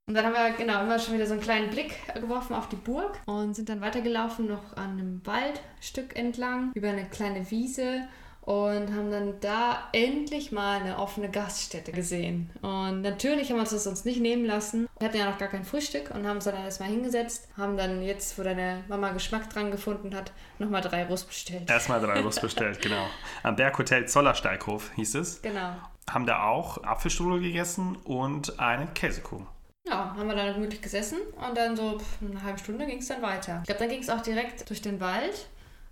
[0.07, 2.75] Und dann haben wir genau immer schon wieder so einen kleinen Blick geworfen auf die
[2.75, 8.07] Burg und sind dann weitergelaufen noch an einem Waldstück entlang über eine kleine Wiese
[8.45, 12.51] und haben dann da endlich mal eine offene Gaststätte gesehen.
[12.61, 14.87] Und natürlich haben wir uns das uns nicht nehmen lassen.
[14.99, 18.03] Wir hatten ja noch gar kein Frühstück und haben uns dann erstmal hingesetzt, haben dann
[18.03, 21.69] jetzt, wo deine Mama Geschmack dran gefunden hat, nochmal drei Rust bestellt.
[21.69, 23.07] Erstmal drei Rust bestellt, genau.
[23.41, 25.41] Am Berghotel Zollersteighof hieß es.
[25.41, 25.75] Genau.
[26.09, 29.47] Haben da auch Apfelstrudel gegessen und einen Käsekuchen.
[29.87, 31.17] Ja, haben wir dann gemütlich gesessen
[31.47, 33.59] und dann so eine halbe Stunde ging es dann weiter.
[33.61, 35.47] Ich glaube, dann ging es auch direkt durch den Wald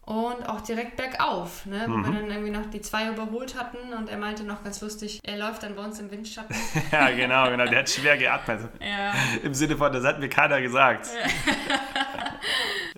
[0.06, 1.88] und auch direkt bergauf, ne?
[1.88, 1.92] Mhm.
[1.92, 5.22] wo wir dann irgendwie noch die zwei überholt hatten und er meinte noch ganz lustig,
[5.24, 6.56] er läuft dann bei uns im Windschatten.
[6.92, 8.62] ja, genau, genau, der hat schwer geatmet.
[8.82, 9.14] Ja.
[9.44, 11.10] Im Sinne von, das hat mir keiner gesagt.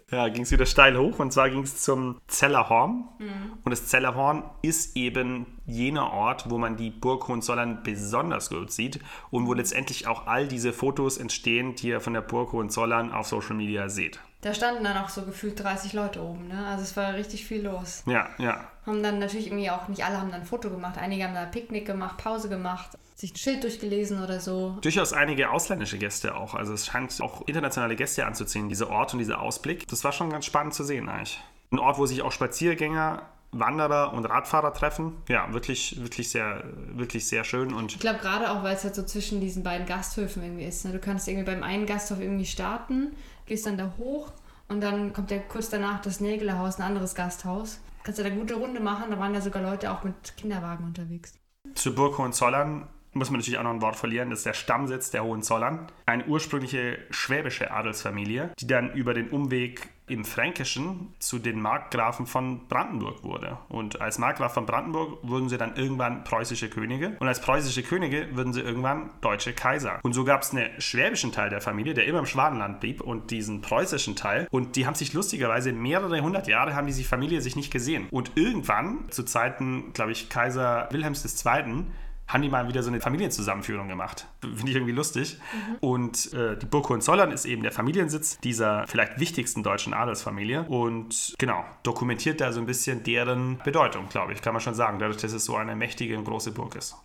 [0.10, 3.08] ja, ging es wieder steil hoch und zwar ging es zum Zellerhorn.
[3.20, 3.54] Mhm.
[3.64, 9.00] Und das Zellerhorn ist eben jener Ort, wo man die Burg Hohenzollern besonders gut sieht
[9.30, 13.28] und wo letztendlich auch all diese Fotos entstehen, die ihr von der Burg Hohenzollern auf
[13.28, 14.20] Social Media seht.
[14.46, 16.68] Da standen dann auch so gefühlt 30 Leute oben, ne?
[16.68, 18.04] Also es war richtig viel los.
[18.06, 18.68] Ja, ja.
[18.86, 21.46] Haben dann natürlich irgendwie auch, nicht alle haben dann ein Foto gemacht, einige haben da
[21.46, 24.78] Picknick gemacht, Pause gemacht, sich ein Schild durchgelesen oder so.
[24.82, 26.54] Durchaus einige ausländische Gäste auch.
[26.54, 29.88] Also es scheint auch internationale Gäste anzuziehen, diese Ort und dieser Ausblick.
[29.88, 31.42] Das war schon ganz spannend zu sehen eigentlich.
[31.72, 35.14] Ein Ort, wo sich auch Spaziergänger Wanderer und Radfahrer treffen.
[35.30, 37.74] Ja, wirklich, wirklich sehr, wirklich sehr schön.
[37.74, 40.86] Und ich glaube gerade auch, weil es halt so zwischen diesen beiden Gasthöfen irgendwie ist.
[40.86, 40.92] Ne?
[40.92, 43.16] Du kannst irgendwie beim einen Gasthof irgendwie starten
[43.46, 44.32] gehst dann da hoch
[44.68, 47.80] und dann kommt ja kurz danach das Nägelehaus, ein anderes Gasthaus.
[48.04, 50.86] Kannst du da eine gute Runde machen, da waren ja sogar Leute auch mit Kinderwagen
[50.86, 51.34] unterwegs.
[51.74, 54.30] Zur Burg Hohenzollern muss man natürlich auch noch ein Wort verlieren.
[54.30, 55.88] Das ist der Stammsitz der Hohenzollern.
[56.06, 62.68] Eine ursprüngliche schwäbische Adelsfamilie, die dann über den Umweg im Fränkischen zu den Markgrafen von
[62.68, 63.58] Brandenburg wurde.
[63.70, 67.18] Und als Markgraf von Brandenburg wurden sie dann irgendwann preußische Könige.
[67.20, 70.00] Und als preußische Könige würden sie irgendwann deutsche Kaiser.
[70.04, 73.32] Und so gab es einen schwäbischen Teil der Familie, der immer im Schwadenland blieb und
[73.32, 74.48] diesen preußischen Teil.
[74.52, 78.08] Und die haben sich lustigerweise mehrere hundert Jahre haben diese Familie sich nicht gesehen.
[78.12, 81.86] Und irgendwann, zu Zeiten, glaube ich, Kaiser Wilhelms II.,
[82.28, 84.28] haben die mal wieder so eine Familienzusammenführung gemacht.
[84.42, 85.38] Finde ich irgendwie lustig.
[85.54, 85.76] Mhm.
[85.80, 91.36] Und äh, die Burg Hohenzollern ist eben der Familiensitz dieser vielleicht wichtigsten deutschen Adelsfamilie und
[91.38, 95.22] genau, dokumentiert da so ein bisschen deren Bedeutung, glaube ich, kann man schon sagen, dadurch,
[95.22, 96.96] dass es so eine mächtige und große Burg ist.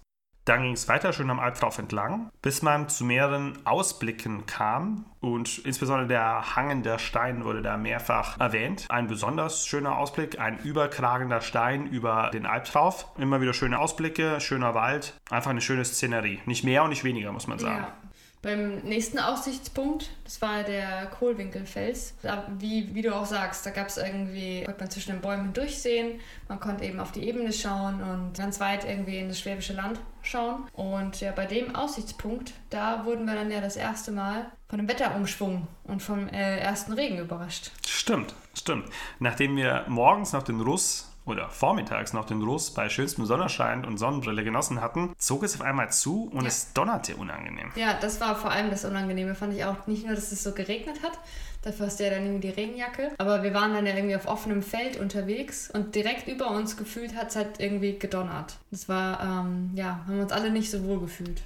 [0.51, 5.05] Dann ging es weiter schön am Albtrauf entlang, bis man zu mehreren Ausblicken kam.
[5.21, 8.87] Und insbesondere der hangende Stein wurde da mehrfach erwähnt.
[8.89, 13.07] Ein besonders schöner Ausblick, ein überkragender Stein über den Albtrauf.
[13.17, 16.41] Immer wieder schöne Ausblicke, schöner Wald, einfach eine schöne Szenerie.
[16.47, 17.85] Nicht mehr und nicht weniger, muss man sagen.
[17.85, 18.10] Ja.
[18.43, 22.15] Beim nächsten Aussichtspunkt, das war der Kohlwinkelfels.
[22.23, 25.45] Da, wie, wie du auch sagst, da gab es irgendwie, konnte man zwischen den Bäumen
[25.45, 26.21] hindurchsehen.
[26.49, 30.01] Man konnte eben auf die Ebene schauen und ganz weit irgendwie in das Schwäbische Land
[30.23, 30.67] schauen.
[30.73, 34.89] Und ja, bei dem Aussichtspunkt, da wurden wir dann ja das erste Mal von dem
[34.89, 37.73] Wetterumschwung und vom äh, ersten Regen überrascht.
[37.87, 38.87] Stimmt, stimmt.
[39.19, 43.99] Nachdem wir morgens noch den Russ oder vormittags noch den Russ bei schönstem Sonnenschein und
[43.99, 46.49] Sonnenbrille genossen hatten, zog es auf einmal zu und ja.
[46.49, 47.71] es donnerte unangenehm.
[47.77, 49.87] Ja, das war vor allem das Unangenehme, fand ich auch.
[49.87, 51.19] Nicht nur, dass es so geregnet hat,
[51.63, 54.27] dafür hast du ja dann irgendwie die Regenjacke, aber wir waren dann ja irgendwie auf
[54.27, 58.59] offenem Feld unterwegs und direkt über uns gefühlt hat es halt irgendwie gedonnert.
[58.71, 61.43] Das war, ähm, ja, haben wir uns alle nicht so wohl gefühlt.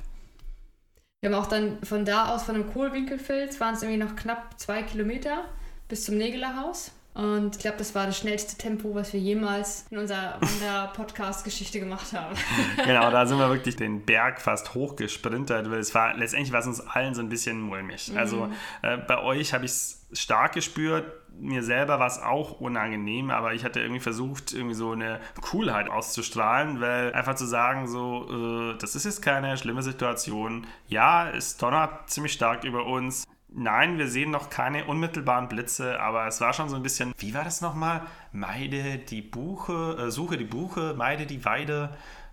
[1.20, 4.61] Wir haben auch dann von da aus, von dem Kohlwinkelfeld, waren es irgendwie noch knapp
[4.61, 5.45] zwei Kilometer
[5.89, 6.91] bis zum Nägelerhaus.
[7.14, 12.12] Und ich glaube, das war das schnellste Tempo, was wir jemals in unserer Wander-Podcast-Geschichte gemacht
[12.12, 12.34] haben.
[12.84, 16.66] genau, da sind wir wirklich den Berg fast hochgesprintet, weil es war letztendlich war es
[16.66, 18.10] uns allen so ein bisschen mulmig.
[18.10, 18.18] Mhm.
[18.18, 18.48] Also
[18.82, 21.04] äh, bei euch habe ich es stark gespürt.
[21.38, 25.90] Mir selber war es auch unangenehm, aber ich hatte irgendwie versucht, irgendwie so eine Coolheit
[25.90, 30.66] auszustrahlen, weil einfach zu sagen, so, äh, das ist jetzt keine schlimme Situation.
[30.88, 33.24] Ja, es donnert ziemlich stark über uns.
[33.57, 37.34] Nein, wir sehen noch keine unmittelbaren Blitze, aber es war schon so ein bisschen, wie
[37.34, 38.02] war das nochmal?
[38.32, 41.90] Meide die Buche, äh, suche die Buche, meide die Weide.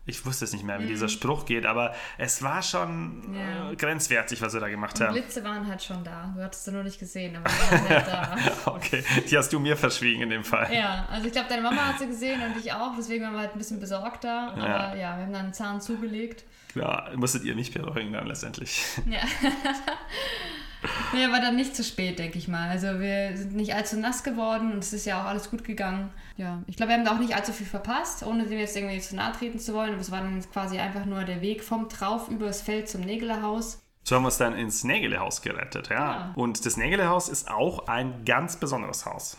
[0.08, 0.90] Ich wusste es nicht mehr, wie mhm.
[0.90, 3.70] dieser Spruch geht, aber es war schon ja.
[3.70, 5.14] äh, grenzwertig, was wir da gemacht Und haben.
[5.14, 6.34] Blitze waren halt schon da.
[6.36, 8.38] Du hattest sie nur nicht gesehen, aber die waren halt da.
[8.72, 10.74] okay, die hast du mir verschwiegen in dem Fall.
[10.74, 13.42] Ja, also ich glaube, deine Mama hat sie gesehen und ich auch, deswegen waren wir
[13.42, 14.54] halt ein bisschen besorgter.
[14.54, 16.46] Aber ja, ja wir haben dann einen Zahn zugelegt.
[16.72, 18.84] Klar, musstet ihr nicht beruhigen dann letztendlich.
[19.06, 19.20] Ja.
[21.14, 22.70] Nee, aber dann nicht zu spät, denke ich mal.
[22.70, 26.10] Also wir sind nicht allzu nass geworden und es ist ja auch alles gut gegangen.
[26.38, 29.00] Ja, ich glaube, wir haben da auch nicht allzu viel verpasst, ohne dem jetzt irgendwie
[29.00, 29.92] zu nahe treten zu wollen.
[29.92, 33.80] Aber es war dann quasi einfach nur der Weg vom Trauf übers Feld zum Nägelehaus.
[34.04, 35.96] So haben wir es dann ins Nägelehaus gerettet, ja.
[35.96, 36.32] ja.
[36.36, 39.38] Und das Nägelehaus ist auch ein ganz besonderes Haus.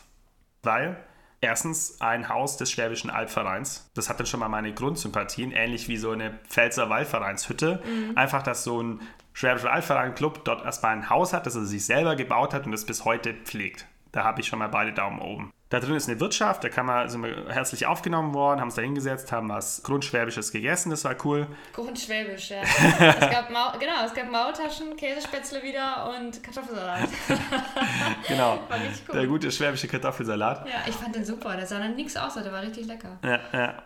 [0.63, 0.97] Weil
[1.45, 3.91] Erstens ein Haus des Schwäbischen Albvereins.
[3.95, 7.83] Das hat dann schon mal meine Grundsympathien, ähnlich wie so eine Pfälzer Waldvereinshütte.
[7.85, 8.17] Mhm.
[8.17, 9.01] Einfach, dass so ein
[9.33, 12.73] Schwäbischer Altverein Club dort erstmal ein Haus hat, das er sich selber gebaut hat und
[12.73, 13.87] das bis heute pflegt.
[14.13, 15.53] Da habe ich schon mal beide Daumen oben.
[15.71, 18.75] Da drin ist eine Wirtschaft, da kann man, sind wir herzlich aufgenommen worden, haben uns
[18.75, 21.47] da hingesetzt, haben was Grundschwäbisches gegessen, das war cool.
[21.73, 22.61] Grundschwäbisch, ja.
[22.61, 27.09] es gab Mau genau, es gab Maultaschen, Käsespätzle wieder und Kartoffelsalat.
[28.29, 28.59] genau,
[29.09, 29.15] cool.
[29.15, 30.69] der gute schwäbische Kartoffelsalat.
[30.69, 33.19] Ja, ich fand den super, der sah dann nichts aus, der war richtig lecker.
[33.25, 33.83] Ja, ja.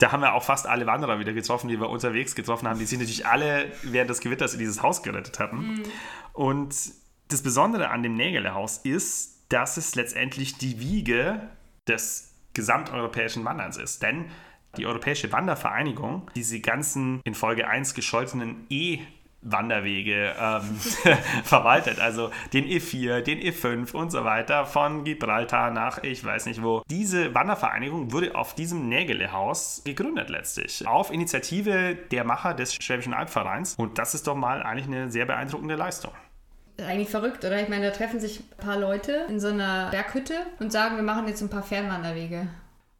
[0.00, 2.78] Da haben wir auch fast alle Wanderer wieder getroffen, die wir unterwegs getroffen haben.
[2.78, 5.56] Die sind natürlich alle während des Gewitters in dieses Haus gerettet hatten.
[5.56, 5.82] Mhm.
[6.32, 6.74] Und
[7.28, 11.50] das Besondere an dem Nägelehaus ist, dass es letztendlich die Wiege
[11.86, 14.02] des gesamteuropäischen Wanderns ist.
[14.02, 14.26] Denn
[14.76, 19.00] die Europäische Wandervereinigung, diese ganzen in Folge 1 gescholtenen E-
[19.42, 20.62] Wanderwege ähm,
[21.44, 21.98] verwaltet.
[21.98, 26.82] Also den E4, den E5 und so weiter von Gibraltar nach ich weiß nicht wo.
[26.90, 30.86] Diese Wandervereinigung wurde auf diesem Nägelehaus gegründet letztlich.
[30.86, 33.74] Auf Initiative der Macher des Schwäbischen Albvereins.
[33.76, 36.12] Und das ist doch mal eigentlich eine sehr beeindruckende Leistung.
[36.78, 37.60] Eigentlich verrückt, oder?
[37.60, 41.02] Ich meine, da treffen sich ein paar Leute in so einer Berghütte und sagen, wir
[41.02, 42.48] machen jetzt ein paar Fernwanderwege.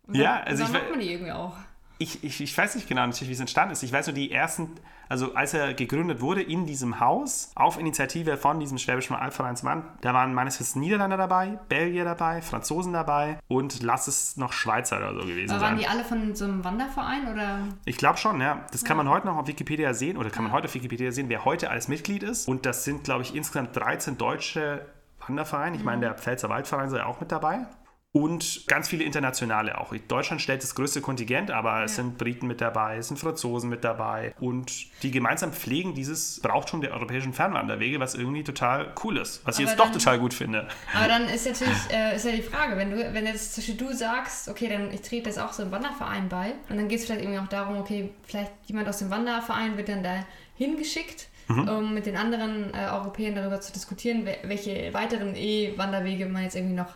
[0.06, 1.56] Und ja, dann, also dann ich macht man die irgendwie auch.
[1.98, 3.82] Ich, ich, ich weiß nicht genau, wie es entstanden ist.
[3.82, 4.70] Ich weiß nur, die ersten
[5.10, 10.14] also als er gegründet wurde in diesem Haus, auf Initiative von diesem Schwäbischen Albvereinsmann, da
[10.14, 15.14] waren meines Wissens Niederländer dabei, Belgier dabei, Franzosen dabei und lass es noch Schweizer oder
[15.14, 15.70] so gewesen Aber sein.
[15.70, 17.58] Waren die alle von so einem Wanderverein oder?
[17.84, 18.64] Ich glaube schon, ja.
[18.70, 19.02] Das kann ja.
[19.02, 21.70] man heute noch auf Wikipedia sehen oder kann man heute auf Wikipedia sehen, wer heute
[21.70, 22.46] als Mitglied ist.
[22.46, 24.86] Und das sind, glaube ich, insgesamt 13 deutsche
[25.26, 25.76] Wandervereine.
[25.76, 26.02] Ich meine, mhm.
[26.02, 27.66] der Pfälzer Waldverein sei auch mit dabei.
[28.12, 29.94] Und ganz viele internationale auch.
[30.08, 33.84] Deutschland stellt das größte Kontingent, aber es sind Briten mit dabei, es sind Franzosen mit
[33.84, 39.46] dabei und die gemeinsam pflegen dieses Brauchtum der europäischen Fernwanderwege, was irgendwie total cool ist,
[39.46, 40.66] was ich Aber jetzt doch dann- total gut finde.
[40.92, 43.86] Aber dann ist natürlich äh, ist ja die Frage, wenn du, wenn jetzt zum Beispiel
[43.86, 46.98] du sagst, okay, dann ich trete jetzt auch so einem Wanderverein bei und dann geht
[46.98, 50.24] es vielleicht irgendwie auch darum, okay, vielleicht jemand aus dem Wanderverein wird dann da
[50.56, 56.42] hingeschickt, um mit den anderen äh, Europäern darüber zu diskutieren, wel- welche weiteren E-Wanderwege man
[56.44, 56.90] jetzt irgendwie noch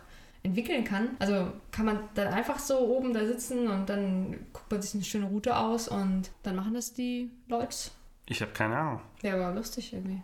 [0.45, 1.17] entwickeln kann.
[1.19, 5.03] Also kann man dann einfach so oben da sitzen und dann guckt man sich eine
[5.03, 7.75] schöne Route aus und dann machen das die Leute.
[8.27, 9.01] Ich habe keine Ahnung.
[9.21, 10.21] Ja, aber lustig irgendwie.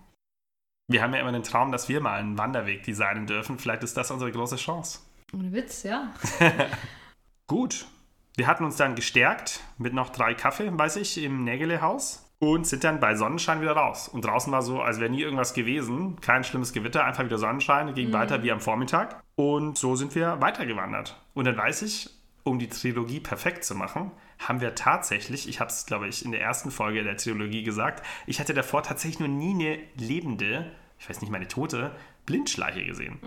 [0.88, 3.58] Wir haben ja immer den Traum, dass wir mal einen Wanderweg designen dürfen.
[3.58, 5.00] Vielleicht ist das unsere große Chance.
[5.34, 6.14] Ohne Witz, ja.
[7.48, 7.86] Gut.
[8.36, 12.84] Wir hatten uns dann gestärkt mit noch drei Kaffee, weiß ich, im Nägelehaus und sind
[12.84, 14.08] dann bei Sonnenschein wieder raus.
[14.08, 16.20] Und draußen war so, als wäre nie irgendwas gewesen.
[16.22, 19.22] Kein schlimmes Gewitter, einfach wieder Sonnenschein, ging weiter wie am Vormittag.
[19.36, 21.22] Und so sind wir weitergewandert.
[21.36, 22.10] Und dann weiß ich,
[22.44, 26.32] um die Trilogie perfekt zu machen, haben wir tatsächlich, ich habe es, glaube ich, in
[26.32, 31.08] der ersten Folge der Trilogie gesagt, ich hatte davor tatsächlich noch nie eine lebende, ich
[31.08, 31.92] weiß nicht, meine tote,
[32.26, 33.20] Blindschleiche gesehen.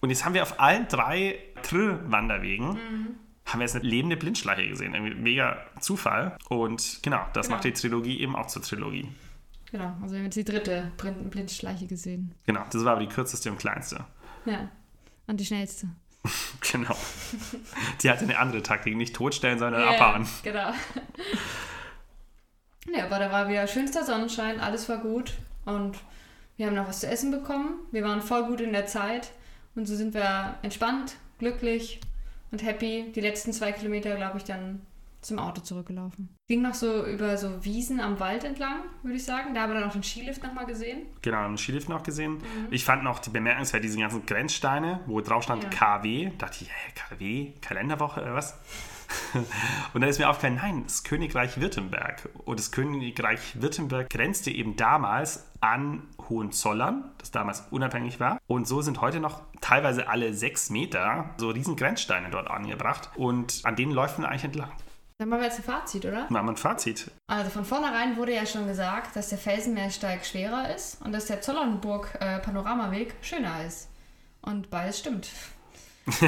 [0.00, 3.16] Und jetzt haben wir auf allen drei Trill-Wanderwegen
[3.46, 4.94] haben wir jetzt eine lebende Blindschleiche gesehen.
[4.94, 6.36] Irgendwie mega Zufall.
[6.48, 7.56] Und genau, das Genau.
[7.56, 9.08] macht die Trilogie eben auch zur Trilogie.
[9.70, 12.34] Genau, also wir haben jetzt die dritte Blind- Blindschleiche gesehen.
[12.46, 14.04] Genau, das war aber die kürzeste und kleinste.
[14.46, 14.68] Ja.
[15.26, 15.88] Und die schnellste.
[16.72, 16.96] Genau.
[18.02, 20.26] Die hatte eine andere Taktik, nicht totstellen, sondern abhauen.
[20.42, 20.72] Genau.
[22.94, 25.32] Ja, aber da war wieder schönster Sonnenschein, alles war gut
[25.64, 25.96] und
[26.56, 27.78] wir haben noch was zu essen bekommen.
[27.92, 29.32] Wir waren voll gut in der Zeit
[29.74, 32.00] und so sind wir entspannt, glücklich
[32.50, 33.12] und happy.
[33.14, 34.80] Die letzten zwei Kilometer, glaube ich, dann
[35.24, 36.28] zum Auto zurückgelaufen.
[36.48, 39.54] Ging noch so über so Wiesen am Wald entlang, würde ich sagen.
[39.54, 41.06] Da haben wir dann auch den Skilift nochmal gesehen.
[41.22, 42.34] Genau, einen Skilift noch gesehen.
[42.34, 42.68] Mhm.
[42.70, 45.70] Ich fand noch die bemerkenswert diese ganzen Grenzsteine, wo drauf stand Ja.
[45.70, 46.30] KW.
[46.38, 47.52] Da dachte ich, hä, KW?
[47.62, 48.58] Kalenderwoche oder was?
[49.94, 52.28] Und dann ist mir aufgefallen, nein, das Königreich Württemberg.
[52.44, 58.38] Und das Königreich Württemberg grenzte eben damals an Hohenzollern, das damals unabhängig war.
[58.46, 63.10] Und so sind heute noch teilweise alle sechs Meter so riesen Grenzsteine dort angebracht.
[63.16, 64.70] Und an denen läuft man eigentlich entlang.
[65.18, 66.26] Dann machen wir jetzt ein Fazit, oder?
[66.28, 67.10] Mal ein Fazit.
[67.28, 71.40] Also von vornherein wurde ja schon gesagt, dass der Felsenmeersteig schwerer ist und dass der
[71.40, 72.40] Zollernburg äh,
[73.22, 73.88] schöner ist.
[74.42, 75.30] Und beides stimmt.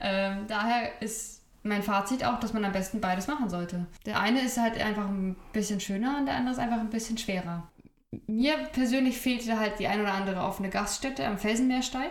[0.00, 3.86] ähm, daher ist mein Fazit auch, dass man am besten beides machen sollte.
[4.06, 7.18] Der eine ist halt einfach ein bisschen schöner und der andere ist einfach ein bisschen
[7.18, 7.68] schwerer.
[8.26, 12.10] Mir persönlich fehlte halt die ein oder andere offene Gaststätte am Felsenmeersteig.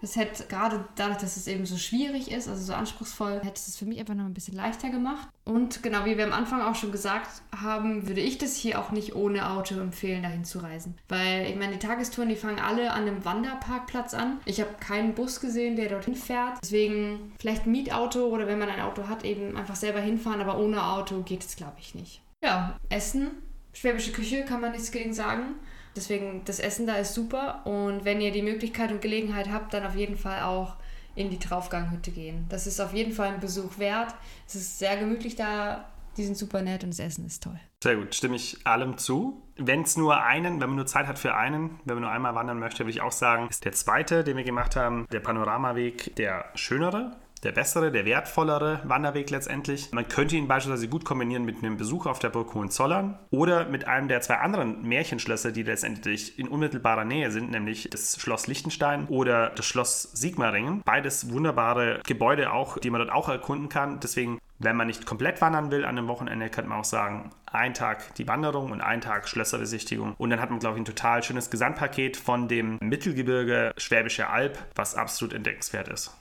[0.00, 3.76] Das hätte gerade dadurch, dass es eben so schwierig ist, also so anspruchsvoll, hätte es
[3.76, 5.28] für mich einfach noch ein bisschen leichter gemacht.
[5.44, 8.92] Und genau wie wir am Anfang auch schon gesagt haben, würde ich das hier auch
[8.92, 10.96] nicht ohne Auto empfehlen, dahin zu reisen.
[11.08, 14.40] Weil ich meine, die Tagestouren, die fangen alle an einem Wanderparkplatz an.
[14.44, 16.58] Ich habe keinen Bus gesehen, der dorthin fährt.
[16.62, 20.58] Deswegen vielleicht ein Mietauto oder wenn man ein Auto hat, eben einfach selber hinfahren, aber
[20.58, 22.22] ohne Auto geht es, glaube ich, nicht.
[22.42, 23.30] Ja, Essen,
[23.72, 25.56] schwäbische Küche, kann man nichts gegen sagen.
[25.96, 29.84] Deswegen, das Essen da ist super und wenn ihr die Möglichkeit und Gelegenheit habt, dann
[29.84, 30.76] auf jeden Fall auch
[31.16, 32.46] in die Traufganghütte gehen.
[32.48, 34.14] Das ist auf jeden Fall ein Besuch wert.
[34.46, 35.84] Es ist sehr gemütlich da,
[36.16, 37.58] die sind super nett und das Essen ist toll.
[37.82, 39.42] Sehr gut, stimme ich allem zu.
[39.56, 42.34] Wenn es nur einen, wenn man nur Zeit hat für einen, wenn man nur einmal
[42.34, 46.14] wandern möchte, würde ich auch sagen, ist der zweite, den wir gemacht haben, der Panoramaweg,
[46.16, 49.92] der schönere, der bessere, der wertvollere Wanderweg letztendlich.
[49.92, 53.86] Man könnte ihn beispielsweise gut kombinieren mit einem Besuch auf der Burg Hohenzollern oder mit
[53.86, 59.06] einem der zwei anderen Märchenschlösser, die letztendlich in unmittelbarer Nähe sind, nämlich das Schloss Liechtenstein
[59.08, 60.82] oder das Schloss Sigmaringen.
[60.84, 64.00] Beides wunderbare Gebäude auch, die man dort auch erkunden kann.
[64.00, 67.72] Deswegen wenn man nicht komplett wandern will an einem Wochenende, könnte man auch sagen, ein
[67.72, 70.14] Tag die Wanderung und ein Tag Schlösserbesichtigung.
[70.18, 74.58] Und dann hat man, glaube ich, ein total schönes Gesamtpaket von dem Mittelgebirge Schwäbische Alb,
[74.74, 76.19] was absolut entdeckenswert ist.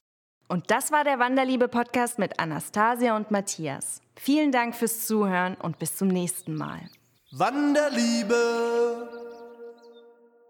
[0.49, 4.01] Und das war der Wanderliebe-Podcast mit Anastasia und Matthias.
[4.15, 6.89] Vielen Dank fürs Zuhören und bis zum nächsten Mal.
[7.31, 9.28] Wanderliebe.